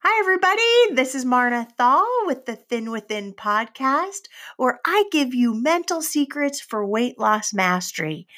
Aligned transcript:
Hi, 0.00 0.20
everybody. 0.20 0.94
This 0.94 1.16
is 1.16 1.24
Marna 1.24 1.66
Thall 1.76 2.06
with 2.24 2.46
the 2.46 2.54
Thin 2.54 2.92
Within 2.92 3.34
podcast, 3.34 4.28
where 4.56 4.78
I 4.86 5.06
give 5.10 5.34
you 5.34 5.60
mental 5.60 6.02
secrets 6.02 6.60
for 6.60 6.86
weight 6.86 7.18
loss 7.18 7.52
mastery. 7.52 8.28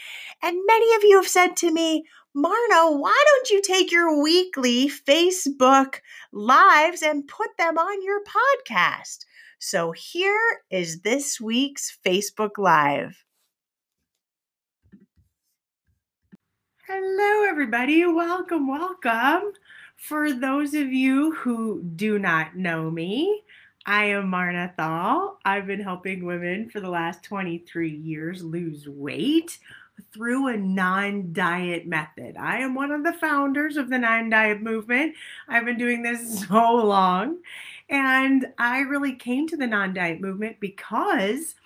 And 0.42 0.56
many 0.64 0.96
of 0.96 1.04
you 1.04 1.16
have 1.16 1.28
said 1.28 1.56
to 1.58 1.70
me, 1.70 2.04
Marna, 2.34 2.96
why 2.96 3.24
don't 3.26 3.50
you 3.50 3.60
take 3.60 3.92
your 3.92 4.22
weekly 4.22 4.88
Facebook 4.88 5.96
lives 6.32 7.02
and 7.02 7.28
put 7.28 7.50
them 7.58 7.76
on 7.76 8.02
your 8.02 8.20
podcast? 8.24 9.26
So 9.58 9.92
here 9.92 10.62
is 10.70 11.02
this 11.02 11.38
week's 11.42 11.94
Facebook 12.02 12.56
Live. 12.56 13.22
Hello, 16.86 17.44
everybody. 17.46 18.06
Welcome, 18.06 18.66
welcome. 18.66 19.52
For 20.00 20.32
those 20.32 20.72
of 20.72 20.90
you 20.94 21.32
who 21.32 21.82
do 21.82 22.18
not 22.18 22.56
know 22.56 22.90
me, 22.90 23.42
I 23.84 24.06
am 24.06 24.30
Marna 24.30 24.72
Thall. 24.74 25.38
I've 25.44 25.66
been 25.66 25.80
helping 25.80 26.24
women 26.24 26.70
for 26.70 26.80
the 26.80 26.88
last 26.88 27.22
23 27.22 27.90
years 27.90 28.42
lose 28.42 28.88
weight 28.88 29.58
through 30.12 30.48
a 30.48 30.56
non 30.56 31.34
diet 31.34 31.86
method. 31.86 32.38
I 32.38 32.60
am 32.60 32.74
one 32.74 32.90
of 32.92 33.04
the 33.04 33.12
founders 33.12 33.76
of 33.76 33.90
the 33.90 33.98
non 33.98 34.30
diet 34.30 34.62
movement. 34.62 35.16
I've 35.46 35.66
been 35.66 35.78
doing 35.78 36.02
this 36.02 36.40
so 36.48 36.74
long. 36.76 37.40
And 37.90 38.46
I 38.56 38.80
really 38.80 39.14
came 39.14 39.46
to 39.48 39.56
the 39.56 39.66
non 39.66 39.92
diet 39.92 40.22
movement 40.22 40.56
because 40.60 41.56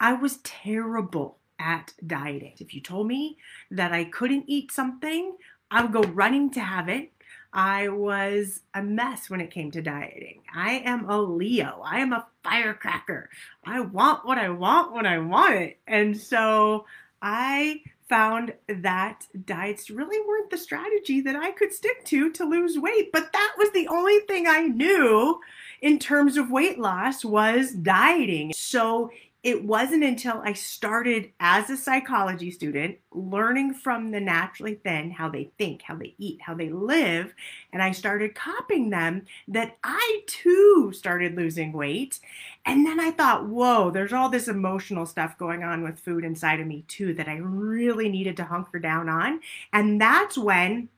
I 0.00 0.14
was 0.14 0.38
terrible 0.38 1.36
at 1.58 1.92
dieting. 2.04 2.54
If 2.58 2.72
you 2.74 2.80
told 2.80 3.06
me 3.06 3.36
that 3.70 3.92
I 3.92 4.04
couldn't 4.04 4.44
eat 4.46 4.72
something, 4.72 5.36
I 5.70 5.82
would 5.82 5.92
go 5.92 6.02
running 6.02 6.50
to 6.52 6.60
have 6.60 6.88
it 6.88 7.12
I 7.56 7.88
was 7.88 8.60
a 8.74 8.82
mess 8.82 9.30
when 9.30 9.40
it 9.40 9.50
came 9.50 9.70
to 9.70 9.80
dieting. 9.80 10.42
I 10.54 10.82
am 10.84 11.08
a 11.08 11.18
Leo. 11.18 11.80
I 11.82 12.00
am 12.00 12.12
a 12.12 12.26
firecracker. 12.44 13.30
I 13.64 13.80
want 13.80 14.26
what 14.26 14.36
I 14.36 14.50
want 14.50 14.92
when 14.92 15.06
I 15.06 15.18
want 15.18 15.54
it. 15.54 15.78
And 15.86 16.14
so 16.20 16.84
I 17.22 17.80
found 18.10 18.52
that 18.68 19.26
diets 19.46 19.88
really 19.88 20.20
weren't 20.28 20.50
the 20.50 20.58
strategy 20.58 21.22
that 21.22 21.34
I 21.34 21.50
could 21.50 21.72
stick 21.72 22.04
to 22.04 22.30
to 22.32 22.44
lose 22.44 22.78
weight. 22.78 23.10
But 23.10 23.32
that 23.32 23.54
was 23.56 23.70
the 23.72 23.88
only 23.88 24.20
thing 24.20 24.46
I 24.46 24.66
knew 24.66 25.40
in 25.80 25.98
terms 25.98 26.36
of 26.36 26.50
weight 26.50 26.78
loss 26.78 27.24
was 27.24 27.72
dieting. 27.72 28.52
So 28.54 29.10
it 29.46 29.64
wasn't 29.64 30.02
until 30.02 30.42
I 30.44 30.54
started 30.54 31.30
as 31.38 31.70
a 31.70 31.76
psychology 31.76 32.50
student, 32.50 32.98
learning 33.12 33.74
from 33.74 34.10
the 34.10 34.18
naturally 34.18 34.74
thin 34.74 35.12
how 35.12 35.28
they 35.28 35.52
think, 35.56 35.82
how 35.82 35.94
they 35.94 36.16
eat, 36.18 36.40
how 36.42 36.54
they 36.54 36.68
live, 36.68 37.32
and 37.72 37.80
I 37.80 37.92
started 37.92 38.34
copying 38.34 38.90
them, 38.90 39.24
that 39.46 39.76
I 39.84 40.22
too 40.26 40.90
started 40.92 41.36
losing 41.36 41.72
weight. 41.72 42.18
And 42.64 42.84
then 42.84 42.98
I 42.98 43.12
thought, 43.12 43.46
whoa, 43.46 43.92
there's 43.92 44.12
all 44.12 44.28
this 44.28 44.48
emotional 44.48 45.06
stuff 45.06 45.38
going 45.38 45.62
on 45.62 45.84
with 45.84 46.00
food 46.00 46.24
inside 46.24 46.58
of 46.58 46.66
me 46.66 46.84
too 46.88 47.14
that 47.14 47.28
I 47.28 47.36
really 47.36 48.08
needed 48.08 48.36
to 48.38 48.44
hunker 48.44 48.80
down 48.80 49.08
on. 49.08 49.38
And 49.72 50.00
that's 50.00 50.36
when 50.36 50.88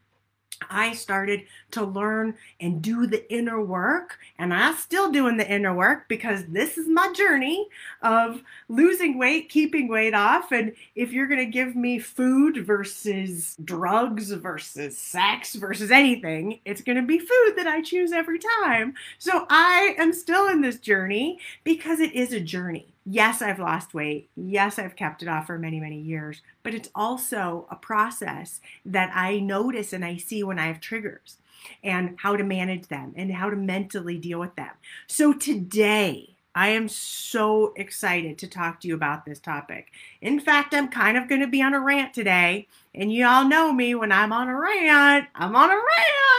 I 0.71 0.95
started 0.95 1.43
to 1.73 1.85
learn 1.85 2.35
and 2.61 2.83
do 2.83 3.07
the 3.07 3.31
inner 3.33 3.61
work, 3.61 4.19
and 4.39 4.53
I'm 4.53 4.77
still 4.77 5.11
doing 5.11 5.37
the 5.37 5.51
inner 5.51 5.75
work 5.75 6.09
because 6.09 6.45
this 6.47 6.79
is 6.79 6.89
my 6.89 7.13
journey 7.13 7.69
of 8.03 8.43
losing 8.69 9.19
weight, 9.19 9.49
keeping 9.49 9.89
weight 9.89 10.15
off. 10.15 10.53
And 10.53 10.73
if 10.95 11.13
you're 11.13 11.27
going 11.27 11.45
to 11.45 11.47
give 11.47 11.77
me 11.77 11.99
food 11.99 12.67
versus 12.67 13.57
drugs 13.65 14.31
versus 14.33 14.99
sex 14.99 15.55
versus 15.55 15.91
anything, 15.91 16.61
it's 16.65 16.83
going 16.83 16.97
to 16.97 17.07
be 17.07 17.19
food 17.19 17.55
that 17.57 17.67
I 17.67 17.83
choose 17.83 18.13
every 18.13 18.39
time. 18.39 18.95
So 19.19 19.47
I 19.49 19.95
am 19.99 20.13
still 20.13 20.49
in 20.49 20.61
this 20.61 20.79
journey 20.79 21.39
because 21.65 22.01
it 22.01 22.13
is 22.13 22.33
a 22.33 22.41
journey 22.41 22.95
yes, 23.09 23.41
I've 23.41 23.59
lost 23.59 23.95
weight. 23.95 24.29
Yes, 24.37 24.79
I've 24.79 24.97
kept 24.97 25.23
it 25.23 25.29
off 25.29 25.47
for 25.47 25.59
many, 25.59 25.81
many 25.81 26.01
years. 26.01 26.43
But 26.63 26.75
it's 26.75 26.91
also 26.95 27.67
a 27.71 27.77
process 27.77 28.61
that 28.85 29.11
I 29.15 29.41
notice 29.41 29.93
and 29.93 30.05
I 30.05 30.17
see 30.17 30.43
when 30.43 30.59
I 30.59 30.67
have 30.67 30.81
triggers 30.81 31.39
and 31.83 32.17
how 32.19 32.37
to 32.37 32.45
manage 32.45 32.89
them 32.89 33.15
and 33.17 33.33
how 33.33 33.51
to 33.51 33.57
mentally 33.57 34.19
deal 34.19 34.39
with 34.39 34.55
them. 34.57 34.71
So 35.07 35.33
today, 35.33 36.37
I 36.55 36.69
am 36.69 36.89
so 36.89 37.73
excited 37.77 38.37
to 38.39 38.49
talk 38.49 38.81
to 38.81 38.89
you 38.89 38.95
about 38.95 39.25
this 39.25 39.39
topic. 39.39 39.93
In 40.21 40.41
fact, 40.41 40.75
I'm 40.75 40.89
kind 40.89 41.17
of 41.17 41.29
going 41.29 41.41
to 41.41 41.47
be 41.47 41.63
on 41.63 41.75
a 41.75 41.81
rant 41.81 42.13
today. 42.13 42.67
And 42.95 43.13
you 43.13 43.27
all 43.27 43.45
know 43.45 43.73
me 43.73 43.95
when 43.95 44.13
I'm 44.13 44.33
on 44.33 44.49
a 44.49 44.59
rant, 44.59 45.29
I'm 45.35 45.55
on 45.55 45.71
a 45.71 45.75
rant. 45.75 46.38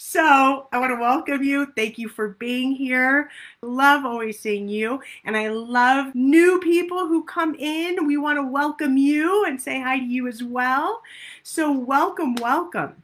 So 0.00 0.68
I 0.70 0.78
want 0.78 0.92
to 0.92 1.00
welcome 1.00 1.42
you. 1.42 1.66
Thank 1.74 1.98
you 1.98 2.08
for 2.08 2.28
being 2.28 2.70
here. 2.70 3.30
Love 3.62 4.04
always 4.04 4.38
seeing 4.38 4.68
you. 4.68 5.00
And 5.24 5.36
I 5.36 5.48
love 5.48 6.14
new 6.14 6.60
people 6.60 7.08
who 7.08 7.24
come 7.24 7.56
in. 7.56 8.06
We 8.06 8.16
want 8.16 8.38
to 8.38 8.46
welcome 8.46 8.96
you 8.96 9.44
and 9.44 9.60
say 9.60 9.80
hi 9.80 9.98
to 9.98 10.04
you 10.04 10.28
as 10.28 10.40
well. 10.40 11.02
So, 11.42 11.72
welcome, 11.72 12.36
welcome. 12.36 13.02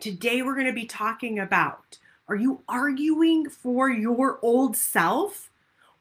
Today 0.00 0.40
we're 0.40 0.54
going 0.54 0.66
to 0.66 0.72
be 0.72 0.86
talking 0.86 1.40
about 1.40 1.98
are 2.26 2.36
you 2.36 2.62
arguing 2.70 3.50
for 3.50 3.90
your 3.90 4.38
old 4.40 4.76
self? 4.76 5.50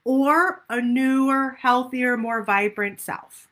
or 0.05 0.65
a 0.69 0.81
newer, 0.81 1.51
healthier, 1.51 2.17
more 2.17 2.43
vibrant 2.43 2.99
self. 2.99 3.47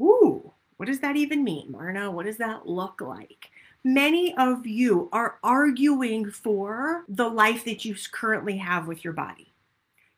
Ooh, 0.00 0.52
what 0.76 0.86
does 0.86 0.98
that 1.00 1.14
even 1.16 1.44
mean, 1.44 1.70
Marna? 1.70 2.10
What 2.10 2.26
does 2.26 2.38
that 2.38 2.66
look 2.66 3.00
like? 3.00 3.50
Many 3.84 4.34
of 4.36 4.66
you 4.66 5.08
are 5.12 5.38
arguing 5.42 6.30
for 6.30 7.04
the 7.08 7.28
life 7.28 7.64
that 7.64 7.84
you 7.84 7.94
currently 8.10 8.56
have 8.56 8.86
with 8.86 9.04
your 9.04 9.12
body. 9.12 9.48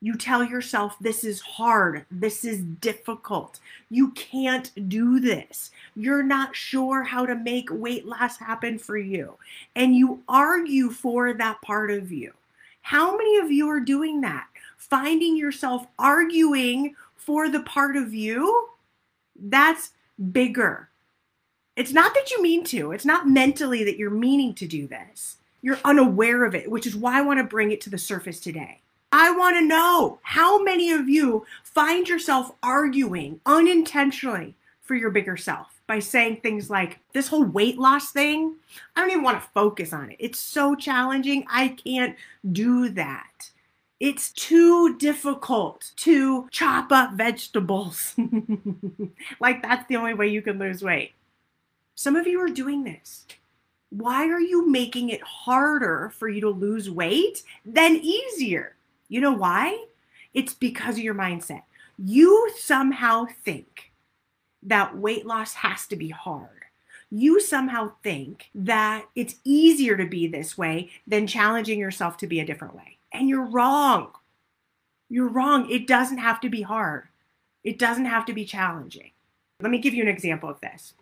You 0.00 0.16
tell 0.16 0.44
yourself, 0.44 0.96
this 1.00 1.24
is 1.24 1.40
hard, 1.40 2.04
this 2.10 2.44
is 2.44 2.62
difficult, 2.62 3.58
you 3.90 4.10
can't 4.12 4.70
do 4.88 5.18
this, 5.18 5.70
you're 5.96 6.22
not 6.22 6.54
sure 6.54 7.02
how 7.02 7.26
to 7.26 7.34
make 7.34 7.68
weight 7.70 8.06
loss 8.06 8.36
happen 8.36 8.78
for 8.78 8.98
you. 8.98 9.36
And 9.74 9.96
you 9.96 10.22
argue 10.28 10.90
for 10.90 11.32
that 11.32 11.60
part 11.62 11.90
of 11.90 12.12
you. 12.12 12.34
How 12.82 13.16
many 13.16 13.38
of 13.38 13.50
you 13.50 13.68
are 13.68 13.80
doing 13.80 14.20
that? 14.20 14.46
finding 14.76 15.36
yourself 15.36 15.86
arguing 15.98 16.94
for 17.16 17.48
the 17.48 17.60
part 17.60 17.96
of 17.96 18.14
you, 18.14 18.68
that's 19.34 19.90
bigger. 20.32 20.88
It's 21.76 21.92
not 21.92 22.14
that 22.14 22.30
you 22.30 22.42
mean 22.42 22.64
to, 22.64 22.92
it's 22.92 23.04
not 23.04 23.28
mentally 23.28 23.84
that 23.84 23.98
you're 23.98 24.10
meaning 24.10 24.54
to 24.54 24.66
do 24.66 24.86
this. 24.86 25.36
You're 25.60 25.78
unaware 25.84 26.44
of 26.44 26.54
it, 26.54 26.70
which 26.70 26.86
is 26.86 26.96
why 26.96 27.18
I 27.18 27.22
want 27.22 27.38
to 27.38 27.44
bring 27.44 27.70
it 27.70 27.80
to 27.82 27.90
the 27.90 27.98
surface 27.98 28.40
today. 28.40 28.80
I 29.12 29.30
want 29.30 29.56
to 29.56 29.62
know 29.62 30.18
how 30.22 30.62
many 30.62 30.90
of 30.90 31.08
you 31.08 31.46
find 31.62 32.08
yourself 32.08 32.52
arguing 32.62 33.40
unintentionally 33.46 34.56
for 34.80 34.94
your 34.94 35.10
bigger 35.10 35.36
self 35.36 35.80
by 35.86 35.98
saying 35.98 36.36
things 36.36 36.70
like, 36.70 36.98
This 37.12 37.28
whole 37.28 37.44
weight 37.44 37.78
loss 37.78 38.10
thing, 38.10 38.56
I 38.94 39.00
don't 39.00 39.10
even 39.10 39.22
want 39.22 39.42
to 39.42 39.48
focus 39.50 39.92
on 39.92 40.10
it. 40.10 40.16
It's 40.18 40.38
so 40.38 40.74
challenging. 40.74 41.44
I 41.48 41.68
can't 41.68 42.16
do 42.52 42.88
that. 42.90 43.50
It's 44.00 44.30
too 44.30 44.96
difficult 44.96 45.92
to 45.96 46.48
chop 46.50 46.92
up 46.92 47.14
vegetables. 47.14 48.14
like, 49.40 49.62
that's 49.62 49.86
the 49.88 49.96
only 49.96 50.14
way 50.14 50.28
you 50.28 50.42
can 50.42 50.58
lose 50.58 50.82
weight. 50.82 51.12
Some 51.96 52.14
of 52.14 52.28
you 52.28 52.40
are 52.40 52.48
doing 52.48 52.84
this. 52.84 53.26
Why 53.90 54.28
are 54.28 54.40
you 54.40 54.70
making 54.70 55.10
it 55.10 55.22
harder 55.22 56.12
for 56.16 56.28
you 56.28 56.40
to 56.42 56.50
lose 56.50 56.88
weight 56.88 57.42
than 57.64 57.96
easier? 57.96 58.76
You 59.08 59.20
know 59.20 59.32
why? 59.32 59.86
It's 60.32 60.54
because 60.54 60.96
of 60.96 61.02
your 61.02 61.14
mindset. 61.14 61.62
You 61.98 62.52
somehow 62.56 63.26
think 63.44 63.90
that 64.62 64.96
weight 64.96 65.26
loss 65.26 65.54
has 65.54 65.86
to 65.88 65.96
be 65.96 66.10
hard 66.10 66.56
you 67.10 67.40
somehow 67.40 67.92
think 68.02 68.50
that 68.54 69.06
it's 69.14 69.36
easier 69.44 69.96
to 69.96 70.06
be 70.06 70.26
this 70.26 70.58
way 70.58 70.90
than 71.06 71.26
challenging 71.26 71.78
yourself 71.78 72.16
to 72.18 72.26
be 72.26 72.40
a 72.40 72.46
different 72.46 72.74
way. 72.74 72.98
And 73.12 73.28
you're 73.28 73.46
wrong. 73.46 74.10
You're 75.08 75.28
wrong. 75.28 75.70
It 75.70 75.86
doesn't 75.86 76.18
have 76.18 76.40
to 76.40 76.48
be 76.48 76.62
hard, 76.62 77.08
it 77.64 77.78
doesn't 77.78 78.06
have 78.06 78.26
to 78.26 78.32
be 78.32 78.44
challenging. 78.44 79.10
Let 79.60 79.70
me 79.70 79.78
give 79.78 79.94
you 79.94 80.02
an 80.02 80.08
example 80.08 80.50
of 80.50 80.60
this. 80.60 80.94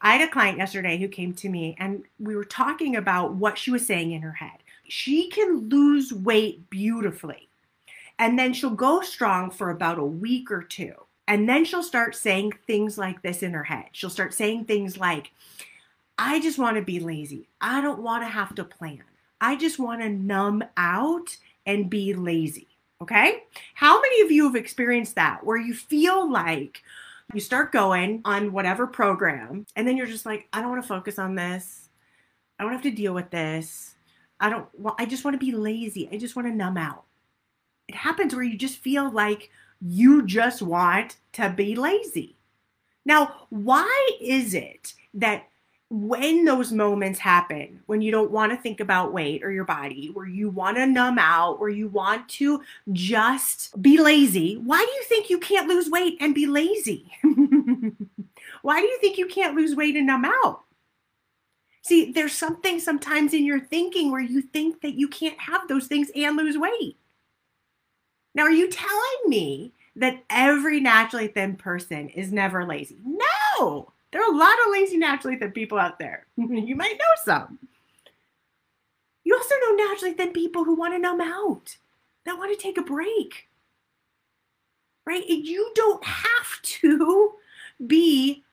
I 0.00 0.16
had 0.16 0.28
a 0.28 0.32
client 0.32 0.58
yesterday 0.58 0.96
who 0.96 1.08
came 1.08 1.34
to 1.34 1.48
me 1.48 1.76
and 1.78 2.04
we 2.18 2.34
were 2.34 2.44
talking 2.44 2.96
about 2.96 3.34
what 3.34 3.58
she 3.58 3.70
was 3.70 3.86
saying 3.86 4.12
in 4.12 4.22
her 4.22 4.32
head. 4.32 4.62
She 4.88 5.28
can 5.28 5.68
lose 5.68 6.12
weight 6.12 6.68
beautifully. 6.70 7.48
And 8.18 8.38
then 8.38 8.52
she'll 8.52 8.70
go 8.70 9.00
strong 9.00 9.50
for 9.50 9.70
about 9.70 9.98
a 9.98 10.04
week 10.04 10.50
or 10.50 10.62
two. 10.62 10.94
And 11.28 11.48
then 11.48 11.64
she'll 11.64 11.82
start 11.82 12.16
saying 12.16 12.52
things 12.66 12.98
like 12.98 13.22
this 13.22 13.42
in 13.42 13.52
her 13.52 13.64
head. 13.64 13.86
She'll 13.92 14.10
start 14.10 14.34
saying 14.34 14.64
things 14.64 14.98
like, 14.98 15.32
I 16.18 16.40
just 16.40 16.58
want 16.58 16.76
to 16.76 16.82
be 16.82 17.00
lazy. 17.00 17.48
I 17.60 17.80
don't 17.80 18.02
want 18.02 18.22
to 18.24 18.28
have 18.28 18.54
to 18.56 18.64
plan. 18.64 19.04
I 19.40 19.56
just 19.56 19.78
want 19.78 20.02
to 20.02 20.08
numb 20.08 20.64
out 20.76 21.36
and 21.64 21.88
be 21.88 22.14
lazy. 22.14 22.68
Okay. 23.00 23.44
How 23.74 24.00
many 24.00 24.20
of 24.22 24.30
you 24.30 24.44
have 24.44 24.56
experienced 24.56 25.14
that 25.14 25.44
where 25.44 25.56
you 25.56 25.72
feel 25.72 26.30
like 26.30 26.82
you 27.32 27.40
start 27.40 27.72
going 27.72 28.20
on 28.24 28.52
whatever 28.52 28.86
program 28.86 29.66
and 29.76 29.86
then 29.86 29.96
you're 29.96 30.06
just 30.06 30.26
like, 30.26 30.48
I 30.52 30.60
don't 30.60 30.70
want 30.70 30.82
to 30.82 30.88
focus 30.88 31.18
on 31.18 31.34
this. 31.34 31.88
I 32.58 32.64
don't 32.64 32.72
have 32.72 32.82
to 32.82 32.90
deal 32.90 33.14
with 33.14 33.30
this. 33.30 33.94
I 34.40 34.50
don't 34.50 34.66
well, 34.74 34.94
I 34.98 35.06
just 35.06 35.24
want 35.24 35.34
to 35.34 35.44
be 35.44 35.52
lazy. 35.52 36.08
I 36.10 36.16
just 36.16 36.36
want 36.36 36.48
to 36.48 36.54
numb 36.54 36.76
out. 36.76 37.04
It 37.88 37.94
happens 37.94 38.34
where 38.34 38.44
you 38.44 38.56
just 38.56 38.78
feel 38.78 39.10
like 39.10 39.50
you 39.80 40.26
just 40.26 40.62
want 40.62 41.16
to 41.32 41.50
be 41.50 41.74
lazy. 41.74 42.36
Now, 43.04 43.46
why 43.50 44.10
is 44.20 44.54
it 44.54 44.94
that 45.14 45.49
when 45.90 46.44
those 46.44 46.70
moments 46.70 47.18
happen, 47.18 47.80
when 47.86 48.00
you 48.00 48.12
don't 48.12 48.30
want 48.30 48.52
to 48.52 48.56
think 48.56 48.78
about 48.78 49.12
weight 49.12 49.42
or 49.42 49.50
your 49.50 49.64
body, 49.64 50.10
where 50.14 50.26
you 50.26 50.48
want 50.48 50.76
to 50.76 50.86
numb 50.86 51.18
out, 51.18 51.58
where 51.58 51.68
you 51.68 51.88
want 51.88 52.28
to 52.28 52.62
just 52.92 53.80
be 53.82 54.00
lazy, 54.00 54.56
why 54.58 54.78
do 54.78 54.90
you 54.92 55.02
think 55.04 55.28
you 55.28 55.38
can't 55.40 55.68
lose 55.68 55.90
weight 55.90 56.16
and 56.20 56.32
be 56.32 56.46
lazy? 56.46 57.10
why 58.62 58.80
do 58.80 58.86
you 58.86 58.98
think 59.00 59.18
you 59.18 59.26
can't 59.26 59.56
lose 59.56 59.74
weight 59.74 59.96
and 59.96 60.06
numb 60.06 60.24
out? 60.24 60.62
See, 61.82 62.12
there's 62.12 62.34
something 62.34 62.78
sometimes 62.78 63.34
in 63.34 63.44
your 63.44 63.58
thinking 63.58 64.12
where 64.12 64.20
you 64.20 64.42
think 64.42 64.82
that 64.82 64.94
you 64.94 65.08
can't 65.08 65.40
have 65.40 65.66
those 65.66 65.88
things 65.88 66.08
and 66.14 66.36
lose 66.36 66.56
weight. 66.56 66.98
Now, 68.32 68.44
are 68.44 68.52
you 68.52 68.70
telling 68.70 69.20
me 69.26 69.72
that 69.96 70.22
every 70.30 70.78
naturally 70.78 71.26
thin 71.26 71.56
person 71.56 72.10
is 72.10 72.30
never 72.30 72.64
lazy? 72.64 72.98
No 73.04 73.92
there 74.12 74.22
are 74.22 74.32
a 74.32 74.36
lot 74.36 74.56
of 74.66 74.72
lazy 74.72 74.96
naturally 74.96 75.36
thin 75.36 75.52
people 75.52 75.78
out 75.78 75.98
there. 75.98 76.26
you 76.36 76.76
might 76.76 76.98
know 76.98 77.22
some. 77.24 77.58
You 79.24 79.36
also 79.36 79.54
know 79.62 79.84
naturally 79.84 80.14
thin 80.14 80.32
people 80.32 80.64
who 80.64 80.74
want 80.74 80.94
to 80.94 80.98
numb 80.98 81.20
out, 81.20 81.76
that 82.24 82.38
want 82.38 82.56
to 82.56 82.62
take 82.62 82.78
a 82.78 82.82
break. 82.82 83.48
Right? 85.06 85.26
You 85.26 85.70
don't 85.74 86.04
have 86.04 86.60
to 86.62 87.34
be 87.86 88.44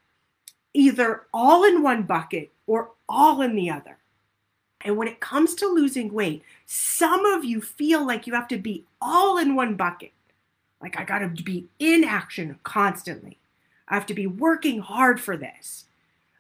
either 0.74 1.24
all 1.34 1.64
in 1.64 1.82
one 1.82 2.04
bucket 2.04 2.52
or 2.66 2.92
all 3.10 3.42
in 3.42 3.56
the 3.56 3.70
other. 3.70 3.98
And 4.82 4.96
when 4.96 5.08
it 5.08 5.20
comes 5.20 5.56
to 5.56 5.68
losing 5.68 6.14
weight, 6.14 6.44
some 6.66 7.26
of 7.26 7.44
you 7.44 7.62
feel 7.62 8.06
like 8.06 8.28
you 8.28 8.34
have 8.34 8.48
to 8.50 8.58
be 8.58 8.86
all 9.02 9.38
in 9.38 9.56
one 9.56 9.76
bucket. 9.76 10.12
Like 10.82 11.00
I 11.00 11.04
got 11.04 11.20
to 11.20 11.30
be 11.44 11.68
in 11.80 12.04
action 12.04 12.60
constantly. 12.64 13.40
I 13.88 13.96
have 13.96 14.06
to 14.08 14.14
be 14.14 14.28
working 14.28 14.80
hard 14.80 15.20
for 15.20 15.38
this. 15.38 15.86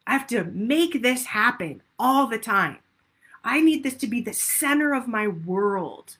I 0.05 0.13
have 0.13 0.27
to 0.27 0.45
make 0.45 1.01
this 1.01 1.25
happen 1.25 1.81
all 1.99 2.27
the 2.27 2.37
time. 2.37 2.77
I 3.43 3.61
need 3.61 3.83
this 3.83 3.95
to 3.95 4.07
be 4.07 4.21
the 4.21 4.33
center 4.33 4.93
of 4.93 5.07
my 5.07 5.27
world. 5.27 6.17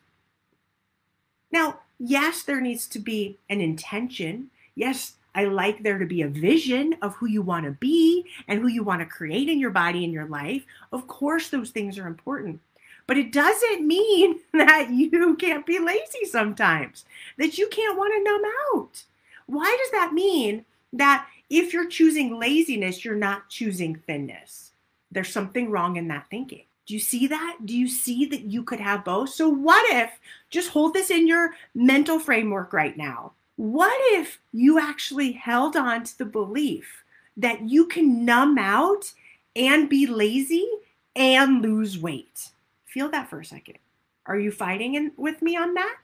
Now, 1.51 1.79
yes, 1.99 2.43
there 2.43 2.61
needs 2.61 2.87
to 2.87 2.99
be 2.99 3.37
an 3.49 3.61
intention. 3.61 4.49
Yes, 4.75 5.13
I 5.35 5.45
like 5.45 5.83
there 5.83 5.99
to 5.99 6.05
be 6.05 6.21
a 6.21 6.27
vision 6.27 6.95
of 7.01 7.15
who 7.15 7.27
you 7.27 7.41
want 7.41 7.65
to 7.65 7.71
be 7.71 8.25
and 8.47 8.59
who 8.59 8.67
you 8.67 8.83
want 8.83 9.01
to 9.01 9.05
create 9.05 9.49
in 9.49 9.59
your 9.59 9.71
body 9.71 10.03
and 10.03 10.13
your 10.13 10.27
life. 10.27 10.65
Of 10.91 11.07
course, 11.07 11.49
those 11.49 11.69
things 11.69 11.97
are 11.97 12.07
important. 12.07 12.59
But 13.05 13.17
it 13.17 13.31
doesn't 13.31 13.85
mean 13.85 14.39
that 14.53 14.89
you 14.89 15.35
can't 15.35 15.65
be 15.65 15.79
lazy 15.79 16.25
sometimes, 16.25 17.05
that 17.37 17.57
you 17.57 17.67
can't 17.67 17.97
want 17.97 18.13
to 18.13 18.23
numb 18.23 18.51
out. 18.73 19.03
Why 19.45 19.77
does 19.79 19.91
that 19.91 20.13
mean 20.13 20.65
that 20.93 21.27
if 21.49 21.73
you're 21.73 21.87
choosing 21.87 22.39
laziness, 22.39 23.05
you're 23.05 23.15
not 23.15 23.49
choosing 23.49 23.95
thinness. 23.95 24.71
There's 25.11 25.31
something 25.31 25.71
wrong 25.71 25.95
in 25.95 26.07
that 26.09 26.29
thinking. 26.29 26.63
Do 26.85 26.93
you 26.93 26.99
see 26.99 27.27
that? 27.27 27.57
Do 27.65 27.77
you 27.77 27.87
see 27.87 28.25
that 28.27 28.43
you 28.43 28.63
could 28.63 28.79
have 28.79 29.03
both? 29.03 29.29
So, 29.29 29.49
what 29.49 29.85
if, 29.93 30.09
just 30.49 30.69
hold 30.69 30.93
this 30.93 31.11
in 31.11 31.27
your 31.27 31.51
mental 31.75 32.19
framework 32.19 32.73
right 32.73 32.95
now. 32.97 33.33
What 33.57 33.97
if 34.13 34.39
you 34.53 34.79
actually 34.79 35.33
held 35.33 35.75
on 35.75 36.03
to 36.03 36.17
the 36.17 36.25
belief 36.25 37.03
that 37.35 37.67
you 37.67 37.87
can 37.87 38.23
numb 38.23 38.57
out 38.57 39.11
and 39.55 39.89
be 39.89 40.07
lazy 40.07 40.67
and 41.15 41.61
lose 41.61 41.97
weight? 41.97 42.49
Feel 42.85 43.09
that 43.09 43.29
for 43.29 43.39
a 43.39 43.45
second. 43.45 43.79
Are 44.25 44.39
you 44.39 44.51
fighting 44.51 44.95
in, 44.95 45.11
with 45.17 45.41
me 45.41 45.57
on 45.57 45.73
that? 45.73 45.97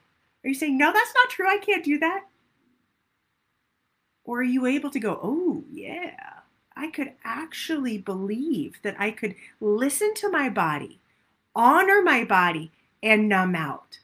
Are 0.44 0.48
you 0.48 0.54
saying, 0.56 0.78
no, 0.78 0.92
that's 0.92 1.14
not 1.16 1.30
true? 1.30 1.48
I 1.48 1.58
can't 1.60 1.86
do 1.86 2.00
that? 2.00 2.24
Or 4.25 4.40
are 4.40 4.44
you 4.44 4.66
able 4.66 4.90
to 4.90 5.00
go, 5.00 5.20
oh, 5.22 5.64
yeah, 5.72 6.16
I 6.75 6.90
could 6.90 7.14
actually 7.24 7.98
believe 7.98 8.80
that 8.84 8.96
I 8.98 9.12
could 9.12 9.36
listen 9.60 10.14
to 10.16 10.30
my 10.30 10.50
body, 10.50 11.00
honor 11.56 12.02
my 12.02 12.24
body, 12.24 12.72
and 13.02 13.28
numb 13.28 13.56
out? 13.56 14.00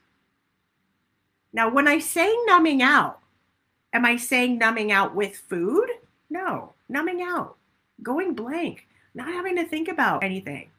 Now, 1.54 1.70
when 1.70 1.88
I 1.88 2.00
say 2.00 2.36
numbing 2.46 2.82
out, 2.82 3.20
am 3.94 4.06
I 4.06 4.18
saying 4.18 4.58
numbing 4.58 4.92
out 4.92 5.16
with 5.16 5.38
food? 5.38 5.90
No, 6.30 6.74
numbing 6.90 7.22
out, 7.22 7.56
going 8.04 8.34
blank, 8.36 8.88
not 9.16 9.30
having 9.30 9.56
to 9.56 9.66
think 9.66 9.88
about 9.88 10.24
anything. 10.24 10.70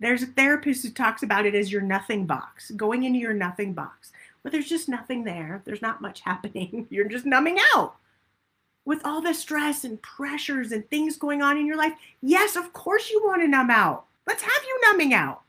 There's 0.00 0.22
a 0.22 0.26
therapist 0.26 0.82
who 0.82 0.90
talks 0.90 1.22
about 1.22 1.44
it 1.44 1.54
as 1.54 1.70
your 1.70 1.82
nothing 1.82 2.26
box, 2.26 2.70
going 2.70 3.04
into 3.04 3.18
your 3.18 3.34
nothing 3.34 3.74
box. 3.74 4.10
But 4.42 4.52
there's 4.52 4.68
just 4.68 4.88
nothing 4.88 5.24
there. 5.24 5.60
There's 5.66 5.82
not 5.82 6.00
much 6.00 6.20
happening. 6.22 6.86
You're 6.90 7.08
just 7.08 7.26
numbing 7.26 7.58
out 7.74 7.96
with 8.84 9.00
all 9.04 9.20
the 9.20 9.34
stress 9.34 9.84
and 9.84 10.00
pressures 10.02 10.72
and 10.72 10.88
things 10.88 11.16
going 11.16 11.42
on 11.42 11.56
in 11.56 11.66
your 11.66 11.76
life, 11.76 11.92
yes, 12.22 12.56
of 12.56 12.72
course 12.72 13.10
you 13.10 13.22
want 13.24 13.42
to 13.42 13.48
numb 13.48 13.70
out. 13.70 14.06
Let's 14.26 14.42
have 14.42 14.62
you 14.66 14.80
numbing 14.86 15.14
out. 15.14 15.42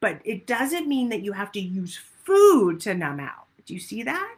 But 0.00 0.20
it 0.24 0.46
doesn't 0.46 0.88
mean 0.88 1.08
that 1.08 1.22
you 1.22 1.32
have 1.32 1.52
to 1.52 1.60
use 1.60 1.98
food 2.24 2.80
to 2.80 2.94
numb 2.94 3.20
out. 3.20 3.46
Do 3.64 3.74
you 3.74 3.80
see 3.80 4.02
that? 4.04 4.36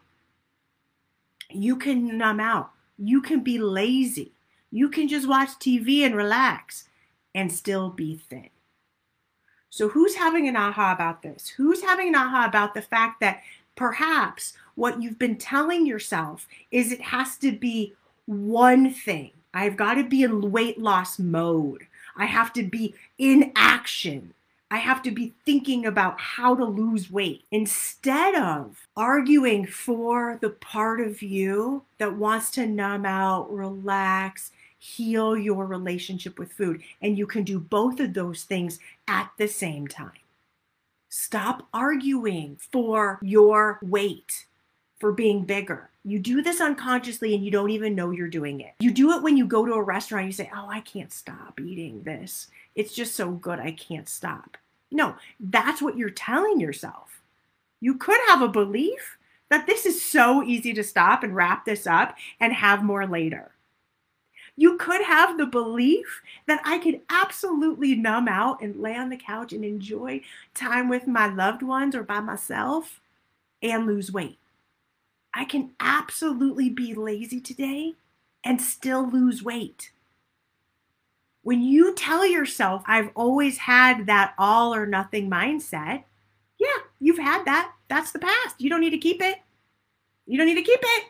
You 1.51 1.77
can 1.77 2.19
numb 2.19 2.41
out. 2.41 2.71
You 2.99 3.21
can 3.23 3.41
be 3.41 3.59
lazy. 3.59 4.33
You 4.71 4.89
can 4.89 5.09
just 5.09 5.29
watch 5.29 5.51
TV 5.51 6.01
and 6.01 6.15
relax 6.15 6.85
and 7.35 7.53
still 7.53 7.91
be 7.91 8.17
thin. 8.17 8.51
So, 9.71 9.89
who's 9.89 10.15
having 10.15 10.49
an 10.49 10.57
aha 10.57 10.93
about 10.93 11.23
this? 11.23 11.49
Who's 11.49 11.83
having 11.83 12.09
an 12.09 12.15
aha 12.15 12.47
about 12.47 12.75
the 12.75 12.83
fact 12.83 13.21
that 13.21 13.43
perhaps 13.77 14.55
what 14.75 15.03
you've 15.03 15.19
been 15.19 15.37
telling 15.37 15.87
yourself 15.87 16.49
is 16.71 16.91
it 16.91 17.01
has 17.01 17.37
to 17.39 17.53
be 17.53 17.95
one 18.29 18.93
thing. 18.93 19.31
I've 19.55 19.77
got 19.77 19.95
to 19.95 20.05
be 20.05 20.23
in 20.23 20.53
weight 20.53 20.79
loss 20.79 21.19
mode. 21.19 21.87
I 22.15 22.27
have 22.27 22.53
to 22.53 22.63
be 22.63 22.95
in 23.17 23.53
action. 23.57 24.35
I 24.71 24.77
have 24.77 25.03
to 25.05 25.11
be 25.11 25.33
thinking 25.47 25.87
about 25.87 26.21
how 26.21 26.55
to 26.55 26.65
lose 26.65 27.11
weight 27.11 27.45
instead 27.51 28.35
of 28.35 28.87
arguing 28.97 29.67
for 29.67 30.39
the 30.43 30.51
part 30.51 31.01
of 31.01 31.23
you 31.23 31.85
that 31.97 32.17
wants 32.17 32.51
to 32.53 32.67
numb 32.67 33.07
out, 33.07 33.51
relax, 33.51 34.51
heal 34.79 35.37
your 35.37 35.65
relationship 35.65 36.39
with 36.39 36.53
food. 36.53 36.83
And 37.01 37.17
you 37.17 37.27
can 37.27 37.45
do 37.45 37.59
both 37.59 37.99
of 37.99 38.13
those 38.13 38.43
things 38.43 38.79
at 39.07 39.31
the 39.39 39.49
same 39.49 39.89
time. 39.89 40.13
Stop 41.09 41.67
arguing 41.73 42.59
for 42.71 43.19
your 43.23 43.79
weight, 43.81 44.45
for 45.01 45.13
being 45.13 45.45
bigger. 45.45 45.89
You 46.09 46.19
do 46.19 46.41
this 46.41 46.61
unconsciously 46.61 47.35
and 47.35 47.45
you 47.45 47.51
don't 47.51 47.71
even 47.71 47.95
know 47.95 48.11
you're 48.11 48.29
doing 48.29 48.61
it. 48.61 48.73
You 48.81 48.91
do 48.91 49.13
it 49.13 49.23
when 49.23 49.37
you 49.37 49.47
go 49.47 49.67
to 49.67 49.75
a 49.75 49.83
restaurant, 49.83 50.27
you 50.27 50.33
say, 50.33 50.51
Oh, 50.55 50.67
I 50.71 50.81
can't 50.81 51.13
stop 51.13 51.61
eating 51.61 52.03
this. 52.03 52.49
It's 52.75 52.95
just 52.95 53.15
so 53.15 53.33
good, 53.33 53.59
I 53.59 53.73
can't 53.73 54.09
stop. 54.09 54.57
No, 54.91 55.17
that's 55.39 55.83
what 55.83 55.99
you're 55.99 56.09
telling 56.09 56.61
yourself. 56.61 57.21
You 57.81 57.97
could 57.97 58.19
have 58.29 58.41
a 58.41 58.49
belief 58.49 59.19
that 59.51 59.67
this 59.67 59.85
is 59.85 60.03
so 60.03 60.43
easy 60.43 60.73
to 60.75 60.83
stop 60.83 61.23
and 61.23 61.37
wrap 61.37 61.65
this 61.65 61.87
up 61.87 62.17
and 62.41 62.53
have 62.55 62.83
more 62.83 63.07
later. 63.07 63.53
You 64.57 64.77
could 64.79 65.03
have 65.03 65.37
the 65.37 65.47
belief 65.47 66.23
that 66.47 66.61
I 66.65 66.79
could 66.79 67.03
absolutely 67.11 67.95
numb 67.95 68.29
out 68.29 68.63
and 68.63 68.81
lay 68.81 68.97
on 68.97 69.11
the 69.11 69.17
couch 69.17 69.53
and 69.53 69.65
enjoy 69.65 70.23
time 70.55 70.89
with 70.89 71.07
my 71.07 71.27
loved 71.29 71.63
ones 71.63 71.95
or 71.95 72.03
by 72.03 72.21
myself 72.21 73.01
and 73.63 73.87
lose 73.87 74.11
weight. 74.11 74.39
I 75.35 75.45
can 75.45 75.73
absolutely 75.81 76.71
be 76.71 76.95
lazy 76.95 77.41
today 77.41 77.95
and 78.45 78.61
still 78.61 79.09
lose 79.09 79.43
weight. 79.43 79.91
When 81.43 81.63
you 81.63 81.95
tell 81.95 82.27
yourself, 82.27 82.83
I've 82.87 83.11
always 83.15 83.59
had 83.59 84.07
that 84.07 84.35
all 84.39 84.75
or 84.75 84.87
nothing 84.87 85.31
mindset, 85.31 86.05
yeah, 86.59 86.79
you've 87.01 87.19
had 87.19 87.45
that. 87.45 87.73
That's 87.89 88.11
the 88.11 88.19
past. 88.19 88.61
You 88.61 88.69
don't 88.69 88.81
need 88.81 88.91
to 88.91 88.99
keep 88.99 89.23
it. 89.23 89.37
You 90.27 90.37
don't 90.37 90.47
need 90.47 90.57
to 90.57 90.63
keep 90.63 90.81
it. 90.83 91.05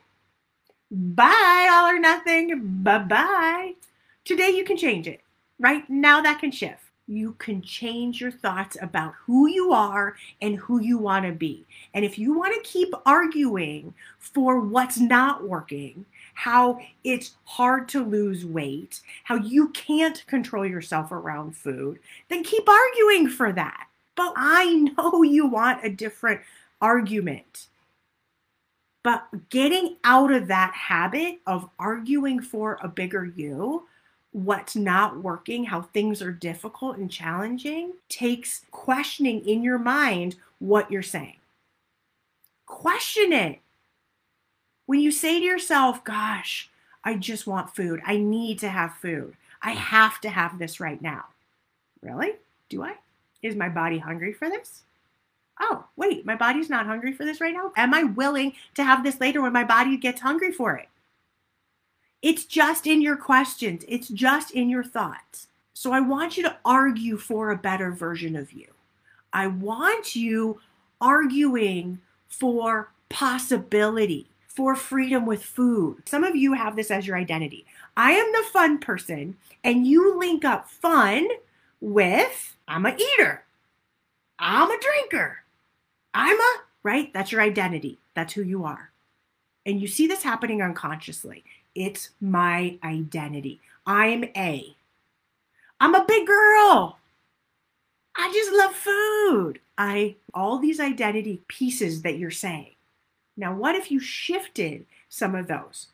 Bye, 0.91 1.69
all 1.71 1.87
or 1.87 1.99
nothing. 1.99 2.83
Bye 2.83 2.99
bye. 2.99 3.75
Today 4.25 4.51
you 4.51 4.65
can 4.65 4.77
change 4.77 5.07
it. 5.07 5.23
Right 5.59 5.89
now, 5.91 6.21
that 6.23 6.39
can 6.39 6.53
shift 6.53 6.88
you 7.09 7.33
can 7.39 7.63
change 7.63 8.21
your 8.21 8.31
thoughts 8.31 8.77
about 8.81 9.15
who 9.25 9.49
you 9.49 9.73
are 9.73 10.17
and 10.43 10.57
who 10.57 10.81
you 10.81 10.99
want 10.99 11.25
to 11.25 11.33
be. 11.33 11.67
And 11.95 12.05
if 12.05 12.19
you 12.19 12.35
want 12.35 12.55
to 12.55 12.71
keep 12.71 12.93
arguing 13.07 13.95
for 14.19 14.61
what's 14.61 14.99
not 14.99 15.49
working, 15.49 16.05
how 16.35 16.79
it's 17.05 17.37
hard 17.45 17.89
to 17.89 18.05
lose 18.05 18.45
weight, 18.45 19.01
how 19.25 19.37
you 19.37 19.71
can't 19.71 20.25
control 20.27 20.67
yourself 20.67 21.11
around 21.11 21.57
food, 21.57 21.99
then 22.29 22.45
keep 22.45 22.69
arguing 22.69 23.29
for 23.29 23.53
that. 23.53 23.89
But 24.15 24.35
I 24.37 24.93
know 24.97 25.23
you 25.23 25.47
want 25.47 25.85
a 25.85 25.91
different 25.91 26.43
argument. 26.81 27.67
But 29.03 29.27
getting 29.49 29.97
out 30.05 30.33
of 30.33 30.49
that 30.49 30.75
habit 30.75 31.41
of 31.47 31.71
arguing 31.79 32.43
for 32.43 32.79
a 32.83 32.89
bigger 32.89 33.25
you 33.25 33.87
what's 34.33 34.77
not 34.77 35.23
working, 35.23 35.65
how 35.65 35.83
things 35.83 36.21
are 36.23 36.33
difficult 36.33 36.97
and 36.97 37.11
challenging, 37.11 37.95
takes 38.09 38.63
questioning 38.71 39.47
in 39.47 39.63
your 39.63 39.79
mind 39.79 40.37
what 40.59 40.91
you're 40.91 41.03
saying. 41.03 41.37
Question 42.67 43.33
it. 43.33 43.61
When 44.87 45.01
you 45.01 45.11
say 45.11 45.39
to 45.39 45.45
yourself, 45.45 46.05
gosh, 46.05 46.71
I 47.05 47.15
just 47.15 47.47
want 47.47 47.75
food, 47.75 48.01
I 48.07 48.17
need 48.17 48.59
to 48.61 48.69
have 48.69 48.95
food, 48.95 49.35
I 49.63 49.73
have 49.73 50.21
to 50.23 50.31
have 50.31 50.59
this 50.59 50.81
right 50.81 51.01
now. 51.01 51.27
Really? 52.03 52.33
Do 52.69 52.83
I? 52.83 52.95
Is 53.43 53.55
my 53.55 53.69
body 53.69 53.99
hungry 53.99 54.33
for 54.33 54.49
this? 54.49 54.83
Oh, 55.61 55.85
wait, 55.97 56.25
my 56.25 56.37
body's 56.37 56.71
not 56.71 56.87
hungry 56.87 57.13
for 57.13 57.25
this 57.25 57.41
right 57.41 57.55
now. 57.55 57.73
Am 57.77 57.93
I 57.93 58.05
willing 58.05 58.53
to 58.75 58.85
have 58.85 59.03
this 59.03 59.21
later 59.21 59.43
when 59.43 59.53
my 59.53 59.65
body 59.65 59.97
gets 59.97 60.21
hungry 60.21 60.53
for 60.53 60.77
it? 60.77 60.89
It's 62.21 62.45
just 62.45 62.87
in 62.87 63.01
your 63.01 63.17
questions, 63.17 63.85
it's 63.89 64.09
just 64.09 64.51
in 64.51 64.69
your 64.69 64.85
thoughts. 64.85 65.49
So 65.75 65.93
I 65.93 66.01
want 66.01 66.37
you 66.37 66.43
to 66.43 66.57
argue 66.65 67.17
for 67.17 67.51
a 67.51 67.57
better 67.57 67.93
version 67.93 68.35
of 68.35 68.53
you. 68.53 68.67
I 69.33 69.47
want 69.47 70.17
you 70.17 70.61
arguing 71.01 72.01
for 72.29 72.91
possibility, 73.09 74.27
for 74.47 74.75
freedom 74.75 75.25
with 75.25 75.45
food. 75.45 76.09
Some 76.09 76.25
of 76.25 76.35
you 76.35 76.55
have 76.55 76.75
this 76.75 76.91
as 76.91 77.07
your 77.07 77.17
identity. 77.17 77.65
I 77.97 78.13
am 78.13 78.33
the 78.33 78.49
fun 78.53 78.79
person, 78.79 79.37
and 79.63 79.87
you 79.87 80.19
link 80.19 80.45
up 80.45 80.69
fun 80.69 81.29
with 81.81 82.57
I'm 82.67 82.85
a 82.85 82.97
eater, 82.97 83.45
I'm 84.39 84.71
a 84.71 84.81
drinker, 84.81 85.39
I'm 86.13 86.39
a, 86.39 86.57
right? 86.83 87.13
That's 87.13 87.31
your 87.31 87.41
identity. 87.41 87.99
That's 88.15 88.33
who 88.33 88.43
you 88.43 88.65
are. 88.65 88.91
And 89.65 89.81
you 89.81 89.87
see 89.87 90.07
this 90.07 90.23
happening 90.23 90.63
unconsciously. 90.63 91.45
It's 91.79 92.11
my 92.21 92.77
identity. 92.83 93.61
I'm 93.87 94.25
A. 94.37 94.75
I'm 95.79 95.95
a 95.95 96.05
big 96.09 96.27
girl. 96.27 96.99
I 98.17 98.33
just 98.33 98.53
love 98.53 98.75
food. 98.75 99.61
I 99.79 100.17
all 100.35 100.59
these 100.59 100.81
identity 100.81 101.41
pieces 101.47 102.03
that 102.03 102.19
you're 102.19 102.33
saying. 102.33 102.75
Now, 103.37 103.55
what 103.55 103.77
if 103.77 103.93
you 103.93 104.01
shifted 104.01 104.87
some 105.09 105.37
of 105.37 105.47
those 105.47 105.87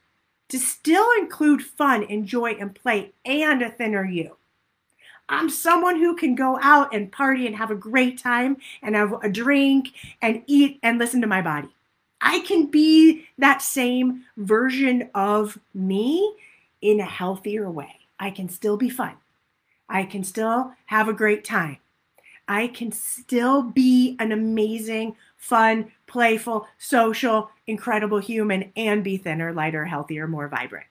to 0.48 0.58
still 0.58 1.06
include 1.18 1.62
fun 1.62 2.04
and 2.04 2.24
joy 2.24 2.52
and 2.52 2.74
play 2.74 3.12
and 3.26 3.60
a 3.60 3.68
thinner 3.68 4.06
you? 4.06 4.38
I'm 5.28 5.50
someone 5.50 5.98
who 5.98 6.16
can 6.16 6.34
go 6.34 6.58
out 6.62 6.94
and 6.94 7.12
party 7.12 7.46
and 7.46 7.56
have 7.56 7.70
a 7.70 7.74
great 7.74 8.16
time 8.18 8.56
and 8.82 8.94
have 8.94 9.22
a 9.22 9.28
drink 9.28 9.92
and 10.22 10.42
eat 10.46 10.78
and 10.82 10.98
listen 10.98 11.20
to 11.20 11.26
my 11.26 11.42
body. 11.42 11.73
I 12.24 12.40
can 12.40 12.66
be 12.66 13.26
that 13.36 13.60
same 13.60 14.24
version 14.38 15.10
of 15.14 15.58
me 15.74 16.34
in 16.80 16.98
a 16.98 17.04
healthier 17.04 17.70
way. 17.70 18.00
I 18.18 18.30
can 18.30 18.48
still 18.48 18.78
be 18.78 18.88
fun. 18.88 19.12
I 19.90 20.04
can 20.04 20.24
still 20.24 20.72
have 20.86 21.08
a 21.08 21.12
great 21.12 21.44
time. 21.44 21.76
I 22.48 22.68
can 22.68 22.92
still 22.92 23.62
be 23.62 24.16
an 24.18 24.32
amazing, 24.32 25.16
fun, 25.36 25.92
playful, 26.06 26.66
social, 26.78 27.50
incredible 27.66 28.18
human 28.18 28.72
and 28.74 29.04
be 29.04 29.18
thinner, 29.18 29.52
lighter, 29.52 29.84
healthier, 29.84 30.26
more 30.26 30.48
vibrant. 30.48 30.86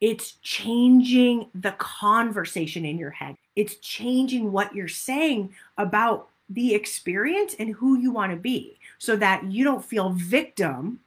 It's 0.00 0.32
changing 0.42 1.46
the 1.54 1.72
conversation 1.72 2.84
in 2.84 2.98
your 2.98 3.10
head. 3.10 3.36
It's 3.54 3.76
changing 3.76 4.50
what 4.50 4.74
you're 4.74 4.88
saying 4.88 5.54
about 5.78 6.28
the 6.48 6.74
experience 6.74 7.54
and 7.58 7.70
who 7.70 7.98
you 7.98 8.10
want 8.10 8.32
to 8.32 8.36
be 8.36 8.78
so 9.04 9.16
that 9.16 9.44
you 9.44 9.64
don't 9.64 9.84
feel 9.84 10.10
victim 10.10 11.00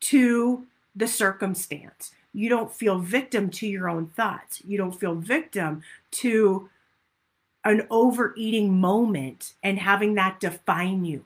to 0.00 0.66
the 0.96 1.06
circumstance. 1.06 2.10
You 2.32 2.48
don't 2.48 2.72
feel 2.72 2.98
victim 2.98 3.50
to 3.50 3.66
your 3.66 3.88
own 3.88 4.06
thoughts. 4.08 4.62
You 4.66 4.78
don't 4.78 4.98
feel 4.98 5.14
victim 5.14 5.82
to 6.12 6.68
an 7.64 7.86
overeating 7.90 8.80
moment 8.80 9.54
and 9.62 9.78
having 9.78 10.14
that 10.14 10.40
define 10.40 11.04
you. 11.04 11.24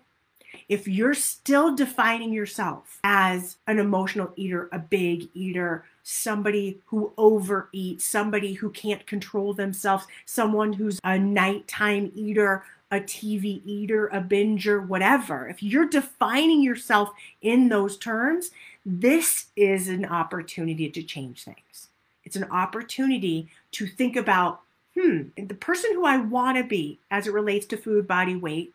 If 0.68 0.86
you're 0.86 1.14
still 1.14 1.74
defining 1.74 2.32
yourself 2.32 2.98
as 3.04 3.56
an 3.66 3.78
emotional 3.78 4.32
eater, 4.36 4.68
a 4.72 4.78
big 4.78 5.28
eater, 5.34 5.84
somebody 6.02 6.80
who 6.86 7.12
overeats, 7.16 8.02
somebody 8.02 8.52
who 8.54 8.70
can't 8.70 9.06
control 9.06 9.54
themselves, 9.54 10.06
someone 10.26 10.72
who's 10.72 11.00
a 11.02 11.18
nighttime 11.18 12.12
eater, 12.14 12.64
a 12.90 13.00
TV 13.00 13.60
eater, 13.64 14.06
a 14.08 14.20
binger, 14.20 14.86
whatever, 14.86 15.48
if 15.48 15.62
you're 15.62 15.88
defining 15.88 16.62
yourself 16.62 17.10
in 17.42 17.68
those 17.68 17.96
terms, 17.96 18.50
this 18.84 19.46
is 19.56 19.88
an 19.88 20.04
opportunity 20.04 20.88
to 20.90 21.02
change 21.02 21.44
things. 21.44 21.88
It's 22.24 22.36
an 22.36 22.44
opportunity 22.44 23.48
to 23.72 23.86
think 23.86 24.16
about, 24.16 24.60
hmm, 24.98 25.22
the 25.36 25.54
person 25.54 25.92
who 25.94 26.04
I 26.04 26.18
want 26.18 26.58
to 26.58 26.64
be 26.64 26.98
as 27.10 27.26
it 27.26 27.32
relates 27.32 27.66
to 27.66 27.76
food, 27.76 28.06
body, 28.06 28.36
weight, 28.36 28.72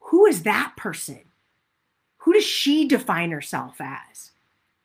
who 0.00 0.26
is 0.26 0.42
that 0.44 0.74
person? 0.76 1.20
Who 2.18 2.32
does 2.32 2.44
she 2.44 2.88
define 2.88 3.30
herself 3.30 3.80
as? 3.80 4.32